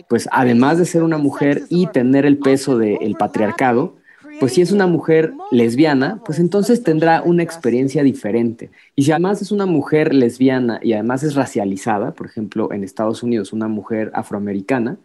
pues 0.10 0.28
además 0.34 0.80
de 0.80 0.86
ser 0.86 1.02
una 1.02 1.18
mujer 1.18 1.64
y 1.70 1.88
tener 1.88 2.26
el 2.26 2.40
peso 2.40 2.78
del 2.78 3.16
patriarcado, 3.16 3.96
pues 4.42 4.56
si 4.56 4.62
es 4.62 4.74
una 4.74 4.86
mujer 4.86 5.32
lesbiana, 5.50 6.22
pues 6.26 6.40
entonces 6.40 6.84
tendrá 6.84 7.22
una 7.22 7.44
experiencia 7.44 8.04
diferente. 8.04 8.70
Y 8.98 9.04
si 9.04 9.12
además 9.14 9.42
es 9.42 9.54
una 9.54 9.66
mujer 9.66 10.14
lesbiana 10.14 10.82
y 10.84 10.92
además 10.92 11.24
es 11.24 11.36
racializada, 11.36 12.12
por 12.12 12.28
ejemplo, 12.28 12.74
en 12.74 12.84
Estados 12.84 13.24
Unidos 13.24 13.54
una 13.54 13.70
mujer 13.70 14.12
afroamericana, 14.14 14.98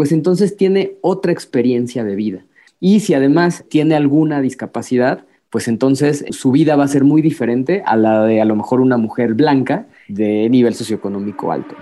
pues 0.00 0.12
entonces 0.12 0.56
tiene 0.56 0.94
otra 1.02 1.30
experiencia 1.30 2.04
de 2.04 2.16
vida. 2.16 2.46
Y 2.80 3.00
si 3.00 3.12
además 3.12 3.66
tiene 3.68 3.94
alguna 3.94 4.40
discapacidad, 4.40 5.26
pues 5.50 5.68
entonces 5.68 6.24
su 6.30 6.52
vida 6.52 6.74
va 6.74 6.84
a 6.84 6.88
ser 6.88 7.04
muy 7.04 7.20
diferente 7.20 7.82
a 7.84 7.98
la 7.98 8.24
de 8.24 8.40
a 8.40 8.46
lo 8.46 8.56
mejor 8.56 8.80
una 8.80 8.96
mujer 8.96 9.34
blanca 9.34 9.88
de 10.08 10.48
nivel 10.48 10.72
socioeconómico 10.72 11.52
alto. 11.52 11.74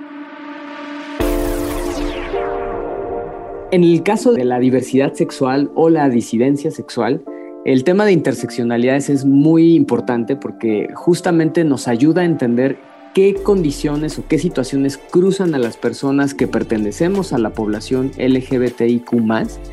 En 3.70 3.84
el 3.84 4.02
caso 4.02 4.32
de 4.32 4.44
la 4.44 4.58
diversidad 4.58 5.12
sexual 5.12 5.70
o 5.76 5.88
la 5.88 6.08
disidencia 6.08 6.72
sexual, 6.72 7.22
el 7.64 7.84
tema 7.84 8.04
de 8.04 8.10
interseccionalidades 8.10 9.10
es 9.10 9.24
muy 9.26 9.76
importante 9.76 10.34
porque 10.34 10.88
justamente 10.92 11.62
nos 11.62 11.86
ayuda 11.86 12.22
a 12.22 12.24
entender 12.24 12.78
qué 13.14 13.34
condiciones 13.34 14.18
o 14.18 14.26
qué 14.26 14.38
situaciones 14.38 14.98
cruzan 14.98 15.54
a 15.54 15.58
las 15.58 15.76
personas 15.76 16.34
que 16.34 16.46
pertenecemos 16.46 17.32
a 17.32 17.38
la 17.38 17.50
población 17.50 18.10
LGBTIQ, 18.18 19.12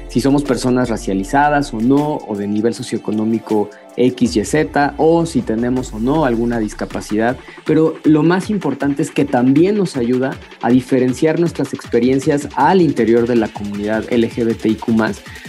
si 0.08 0.22
somos 0.22 0.44
personas 0.44 0.90
racializadas 0.90 1.74
o 1.74 1.80
no, 1.80 2.18
o 2.28 2.36
de 2.36 2.48
nivel 2.48 2.74
socioeconómico 2.74 3.70
X, 3.98 4.36
Y, 4.36 4.46
Z, 4.46 4.94
o 4.98 5.26
si 5.26 5.42
tenemos 5.42 5.94
o 5.94 6.00
no 6.00 6.26
alguna 6.26 6.60
discapacidad. 6.60 7.38
Pero 7.66 7.96
lo 8.04 8.24
más 8.24 8.50
importante 8.50 9.02
es 9.02 9.12
que 9.12 9.26
también 9.26 9.78
nos 9.78 9.98
ayuda 9.98 10.38
a 10.62 10.70
diferenciar 10.70 11.40
nuestras 11.40 11.74
experiencias 11.74 12.50
al 12.56 12.82
interior 12.82 13.28
de 13.28 13.36
la 13.36 13.48
comunidad 13.48 14.06
LGBTIQ, 14.12 14.86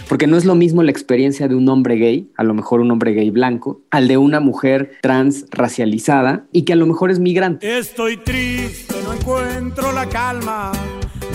porque 0.07 0.27
no 0.27 0.37
es 0.37 0.45
lo 0.45 0.55
mismo 0.55 0.83
la 0.83 0.91
experiencia 0.91 1.47
de 1.47 1.55
un 1.55 1.67
hombre 1.69 1.95
gay, 1.95 2.31
a 2.37 2.43
lo 2.43 2.53
mejor 2.53 2.81
un 2.81 2.91
hombre 2.91 3.13
gay 3.13 3.29
blanco, 3.29 3.81
al 3.91 4.07
de 4.07 4.17
una 4.17 4.39
mujer 4.39 4.91
trans 5.01 5.45
racializada 5.51 6.45
y 6.51 6.63
que 6.63 6.73
a 6.73 6.75
lo 6.75 6.85
mejor 6.85 7.11
es 7.11 7.19
migrante. 7.19 7.77
Estoy 7.77 8.17
triste, 8.17 8.95
no 9.03 9.13
encuentro 9.13 9.91
la 9.91 10.07
calma, 10.07 10.71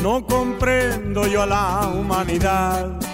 no 0.03 0.27
comprendo 0.27 1.27
yo 1.27 1.43
a 1.43 1.47
la 1.47 1.93
humanidad. 1.95 3.12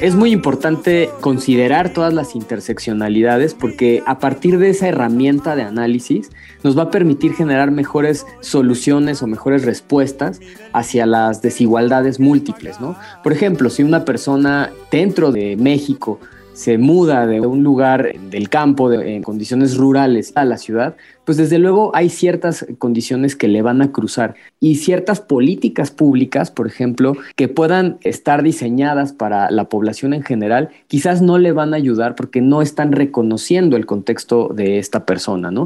Es 0.00 0.14
muy 0.14 0.32
importante 0.32 1.10
considerar 1.20 1.92
todas 1.92 2.14
las 2.14 2.34
interseccionalidades 2.34 3.54
porque 3.54 4.02
a 4.06 4.18
partir 4.18 4.58
de 4.58 4.70
esa 4.70 4.88
herramienta 4.88 5.56
de 5.56 5.62
análisis 5.62 6.30
nos 6.62 6.78
va 6.78 6.84
a 6.84 6.90
permitir 6.90 7.34
generar 7.34 7.70
mejores 7.70 8.26
soluciones 8.40 9.22
o 9.22 9.26
mejores 9.26 9.64
respuestas 9.64 10.40
hacia 10.72 11.06
las 11.06 11.42
desigualdades 11.42 12.18
múltiples, 12.20 12.80
¿no? 12.80 12.96
Por 13.22 13.32
ejemplo, 13.32 13.70
si 13.70 13.82
una 13.82 14.04
persona 14.04 14.70
dentro 14.90 15.32
de 15.32 15.56
México 15.56 16.18
se 16.60 16.76
muda 16.76 17.26
de 17.26 17.40
un 17.40 17.62
lugar 17.62 18.12
del 18.30 18.50
campo, 18.50 18.92
en 18.92 19.22
condiciones 19.22 19.78
rurales, 19.78 20.32
a 20.34 20.44
la 20.44 20.58
ciudad, 20.58 20.94
pues 21.24 21.38
desde 21.38 21.58
luego 21.58 21.90
hay 21.94 22.10
ciertas 22.10 22.66
condiciones 22.76 23.34
que 23.34 23.48
le 23.48 23.62
van 23.62 23.80
a 23.80 23.92
cruzar 23.92 24.34
y 24.60 24.74
ciertas 24.74 25.22
políticas 25.22 25.90
públicas, 25.90 26.50
por 26.50 26.66
ejemplo, 26.66 27.16
que 27.34 27.48
puedan 27.48 27.96
estar 28.02 28.42
diseñadas 28.42 29.14
para 29.14 29.50
la 29.50 29.70
población 29.70 30.12
en 30.12 30.22
general, 30.22 30.68
quizás 30.86 31.22
no 31.22 31.38
le 31.38 31.52
van 31.52 31.72
a 31.72 31.78
ayudar 31.78 32.14
porque 32.14 32.42
no 32.42 32.60
están 32.60 32.92
reconociendo 32.92 33.78
el 33.78 33.86
contexto 33.86 34.50
de 34.54 34.78
esta 34.78 35.06
persona, 35.06 35.50
¿no? 35.50 35.64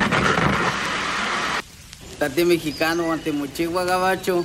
mexicano 2.46 3.12
ante 3.12 3.32
gabacho 3.66 4.44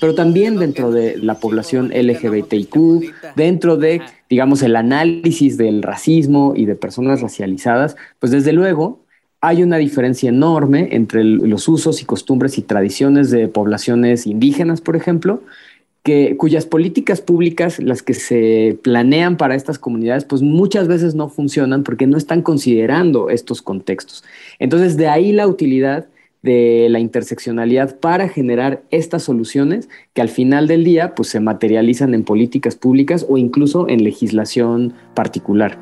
pero 0.00 0.14
también 0.14 0.58
dentro 0.58 0.90
de 0.90 1.16
la 1.18 1.34
población 1.34 1.90
LGBTIQ, 1.94 3.34
dentro 3.36 3.76
de, 3.76 4.02
digamos, 4.28 4.62
el 4.62 4.76
análisis 4.76 5.56
del 5.56 5.82
racismo 5.82 6.54
y 6.56 6.66
de 6.66 6.74
personas 6.74 7.20
racializadas, 7.20 7.96
pues 8.18 8.32
desde 8.32 8.52
luego 8.52 9.00
hay 9.40 9.62
una 9.62 9.76
diferencia 9.76 10.30
enorme 10.30 10.88
entre 10.92 11.22
los 11.22 11.68
usos 11.68 12.00
y 12.00 12.06
costumbres 12.06 12.56
y 12.56 12.62
tradiciones 12.62 13.30
de 13.30 13.46
poblaciones 13.48 14.26
indígenas, 14.26 14.80
por 14.80 14.96
ejemplo, 14.96 15.42
que, 16.02 16.36
cuyas 16.36 16.66
políticas 16.66 17.20
públicas, 17.20 17.78
las 17.78 18.02
que 18.02 18.14
se 18.14 18.78
planean 18.82 19.36
para 19.36 19.54
estas 19.54 19.78
comunidades, 19.78 20.24
pues 20.24 20.42
muchas 20.42 20.88
veces 20.88 21.14
no 21.14 21.28
funcionan 21.28 21.82
porque 21.82 22.06
no 22.06 22.16
están 22.16 22.42
considerando 22.42 23.28
estos 23.28 23.62
contextos. 23.62 24.24
Entonces, 24.58 24.96
de 24.96 25.08
ahí 25.08 25.32
la 25.32 25.46
utilidad 25.46 26.06
de 26.44 26.88
la 26.90 27.00
interseccionalidad 27.00 27.98
para 27.98 28.28
generar 28.28 28.82
estas 28.90 29.22
soluciones 29.22 29.88
que 30.12 30.20
al 30.20 30.28
final 30.28 30.68
del 30.68 30.84
día 30.84 31.14
pues 31.14 31.30
se 31.30 31.40
materializan 31.40 32.12
en 32.12 32.22
políticas 32.22 32.76
públicas 32.76 33.24
o 33.28 33.38
incluso 33.38 33.88
en 33.88 34.04
legislación 34.04 34.92
particular. 35.14 35.78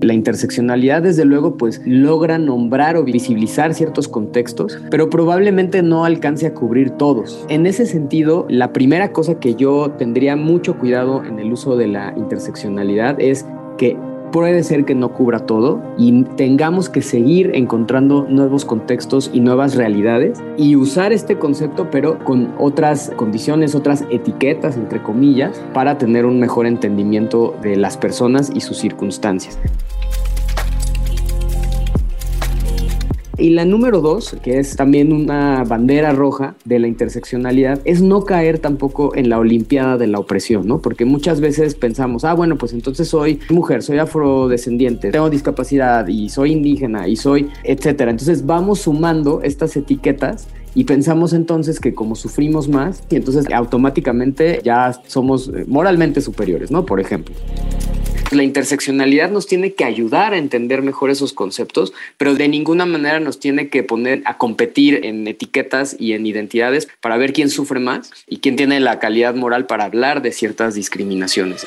La 0.00 0.12
interseccionalidad, 0.12 1.02
desde 1.02 1.24
luego, 1.24 1.56
pues 1.56 1.80
logra 1.86 2.38
nombrar 2.38 2.96
o 2.96 3.04
visibilizar 3.04 3.74
ciertos 3.74 4.06
contextos, 4.06 4.78
pero 4.90 5.10
probablemente 5.10 5.82
no 5.82 6.04
alcance 6.04 6.46
a 6.46 6.54
cubrir 6.54 6.90
todos. 6.90 7.44
En 7.48 7.66
ese 7.66 7.86
sentido, 7.86 8.46
la 8.50 8.72
primera 8.72 9.12
cosa 9.12 9.40
que 9.40 9.54
yo 9.54 9.90
tendría 9.92 10.36
mucho 10.36 10.78
cuidado 10.78 11.24
en 11.24 11.38
el 11.38 11.52
uso 11.52 11.76
de 11.76 11.88
la 11.88 12.12
interseccionalidad 12.16 13.18
es 13.18 13.46
que 13.78 13.96
puede 14.34 14.64
ser 14.64 14.84
que 14.84 14.96
no 14.96 15.12
cubra 15.12 15.46
todo 15.46 15.80
y 15.96 16.24
tengamos 16.34 16.88
que 16.88 17.02
seguir 17.02 17.52
encontrando 17.54 18.26
nuevos 18.28 18.64
contextos 18.64 19.30
y 19.32 19.38
nuevas 19.38 19.76
realidades 19.76 20.42
y 20.56 20.74
usar 20.74 21.12
este 21.12 21.38
concepto 21.38 21.88
pero 21.88 22.18
con 22.18 22.52
otras 22.58 23.12
condiciones, 23.14 23.76
otras 23.76 24.02
etiquetas 24.10 24.76
entre 24.76 25.00
comillas 25.00 25.62
para 25.72 25.98
tener 25.98 26.26
un 26.26 26.40
mejor 26.40 26.66
entendimiento 26.66 27.54
de 27.62 27.76
las 27.76 27.96
personas 27.96 28.50
y 28.52 28.60
sus 28.60 28.78
circunstancias. 28.78 29.56
Y 33.36 33.50
la 33.50 33.64
número 33.64 34.00
dos, 34.00 34.36
que 34.42 34.58
es 34.58 34.76
también 34.76 35.12
una 35.12 35.64
bandera 35.64 36.12
roja 36.12 36.54
de 36.64 36.78
la 36.78 36.86
interseccionalidad, 36.86 37.80
es 37.84 38.00
no 38.00 38.24
caer 38.24 38.60
tampoco 38.60 39.16
en 39.16 39.28
la 39.28 39.38
olimpiada 39.38 39.98
de 39.98 40.06
la 40.06 40.20
opresión, 40.20 40.68
¿no? 40.68 40.80
Porque 40.80 41.04
muchas 41.04 41.40
veces 41.40 41.74
pensamos, 41.74 42.24
ah, 42.24 42.34
bueno, 42.34 42.56
pues 42.56 42.72
entonces 42.72 43.08
soy 43.08 43.40
mujer, 43.50 43.82
soy 43.82 43.98
afrodescendiente, 43.98 45.10
tengo 45.10 45.30
discapacidad 45.30 46.06
y 46.06 46.28
soy 46.28 46.52
indígena 46.52 47.08
y 47.08 47.16
soy, 47.16 47.48
etcétera. 47.64 48.12
Entonces 48.12 48.46
vamos 48.46 48.82
sumando 48.82 49.42
estas 49.42 49.76
etiquetas 49.76 50.46
y 50.76 50.84
pensamos 50.84 51.32
entonces 51.32 51.80
que 51.80 51.92
como 51.92 52.14
sufrimos 52.14 52.68
más, 52.68 53.02
y 53.10 53.16
entonces 53.16 53.46
automáticamente 53.52 54.60
ya 54.64 54.92
somos 55.06 55.50
moralmente 55.66 56.20
superiores, 56.20 56.70
¿no? 56.70 56.86
Por 56.86 57.00
ejemplo 57.00 57.34
la 58.34 58.42
interseccionalidad 58.42 59.30
nos 59.30 59.46
tiene 59.46 59.74
que 59.74 59.84
ayudar 59.84 60.34
a 60.34 60.38
entender 60.38 60.82
mejor 60.82 61.10
esos 61.10 61.32
conceptos, 61.32 61.92
pero 62.18 62.34
de 62.34 62.48
ninguna 62.48 62.86
manera 62.86 63.20
nos 63.20 63.40
tiene 63.40 63.68
que 63.68 63.82
poner 63.82 64.22
a 64.24 64.38
competir 64.38 65.00
en 65.04 65.26
etiquetas 65.26 65.96
y 65.98 66.12
en 66.12 66.26
identidades 66.26 66.88
para 67.00 67.16
ver 67.16 67.32
quién 67.32 67.50
sufre 67.50 67.80
más 67.80 68.10
y 68.26 68.38
quién 68.38 68.56
tiene 68.56 68.80
la 68.80 68.98
calidad 68.98 69.34
moral 69.34 69.66
para 69.66 69.84
hablar 69.84 70.22
de 70.22 70.32
ciertas 70.32 70.74
discriminaciones. 70.74 71.66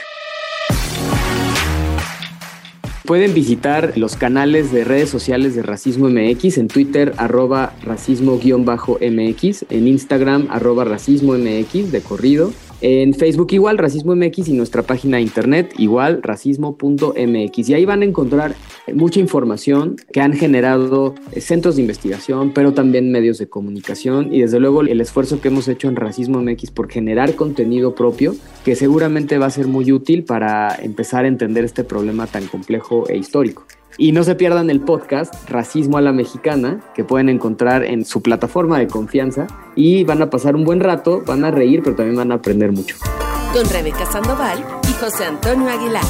Pueden 3.08 3.34
visitar 3.34 3.94
los 3.96 4.18
canales 4.18 4.74
de 4.74 4.84
redes 4.84 5.10
sociales 5.10 5.56
de 5.56 5.64
Racismo 5.64 6.10
MX 6.10 6.58
en 6.58 6.68
Twitter 6.68 7.14
arroba 7.16 7.74
racismo-mx, 7.86 9.66
en 9.70 9.88
Instagram 9.88 10.48
arroba 10.50 10.84
racismo 10.84 11.38
MX 11.38 11.94
de 11.94 12.02
corrido 12.02 12.52
En 12.82 13.16
Facebook 13.16 13.48
igual, 13.52 13.80
Racismo 13.80 14.16
MX 14.16 14.50
y 14.50 14.54
nuestra 14.54 14.84
página 14.84 15.18
de 15.18 15.24
internet 15.24 15.74
igual, 15.80 16.22
racismo.mx. 16.22 17.70
Y 17.70 17.74
ahí 17.74 17.86
van 17.86 18.04
a 18.04 18.06
encontrar 18.06 18.56
mucha 18.94 19.20
información 19.20 19.96
que 20.14 20.22
han 20.22 20.34
generado 20.34 21.16
eh, 21.32 21.42
centros 21.42 21.76
de 21.76 21.82
investigación, 21.82 22.54
pero 22.54 22.74
también 22.74 23.12
medios 23.12 23.40
de 23.40 23.50
comunicación 23.50 24.34
y 24.34 24.42
desde 24.42 24.60
luego 24.60 24.82
el 24.82 25.02
esfuerzo 25.02 25.42
que 25.42 25.48
hemos 25.48 25.68
hecho 25.68 25.88
en 25.88 25.96
Racismo 25.96 26.42
MX 26.42 26.72
por 26.72 26.90
generar 26.90 27.36
contenido 27.36 27.96
propio 27.96 28.36
que 28.64 28.76
seguramente 28.76 29.38
va 29.40 29.48
a 29.48 29.52
ser 29.52 29.68
muy 29.68 29.92
útil 29.92 30.24
para 30.24 30.76
empezar 30.76 31.26
a 31.26 31.28
entender 31.28 31.66
este 31.66 31.84
problema 31.84 32.28
tan 32.28 32.46
complejo 32.46 33.10
e 33.10 33.18
histórico. 33.18 33.66
Y 34.00 34.12
no 34.12 34.24
se 34.24 34.36
pierdan 34.36 34.70
el 34.70 34.82
podcast 34.82 35.50
Racismo 35.50 35.98
a 35.98 36.02
la 36.02 36.12
Mexicana, 36.12 36.82
que 36.94 37.04
pueden 37.04 37.30
encontrar 37.30 37.84
en 37.84 38.06
su 38.06 38.22
plataforma 38.22 38.78
de 38.78 38.88
confianza 38.88 39.48
y 39.76 40.04
van 40.04 40.22
a 40.22 40.30
pasar 40.30 40.56
un 40.56 40.64
buen 40.64 40.82
rato, 40.82 41.24
van 41.26 41.44
a 41.44 41.50
reír, 41.50 41.82
pero 41.84 41.96
también 41.96 42.16
van 42.16 42.32
a 42.32 42.36
aprender 42.36 42.72
mucho. 42.72 42.96
Con 43.52 43.68
Rebeca 43.68 44.06
Sandoval 44.06 44.60
y 44.88 44.94
José 45.04 45.26
Antonio 45.26 45.68
Aguilar. 45.70 46.04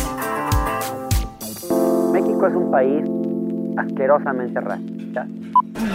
México 2.11 2.47
es 2.47 2.55
un 2.55 2.71
país 2.71 3.03
asquerosamente 3.77 4.59
racista. 4.59 5.25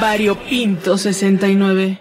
Variopinto 0.00 0.96
69. 0.96 2.00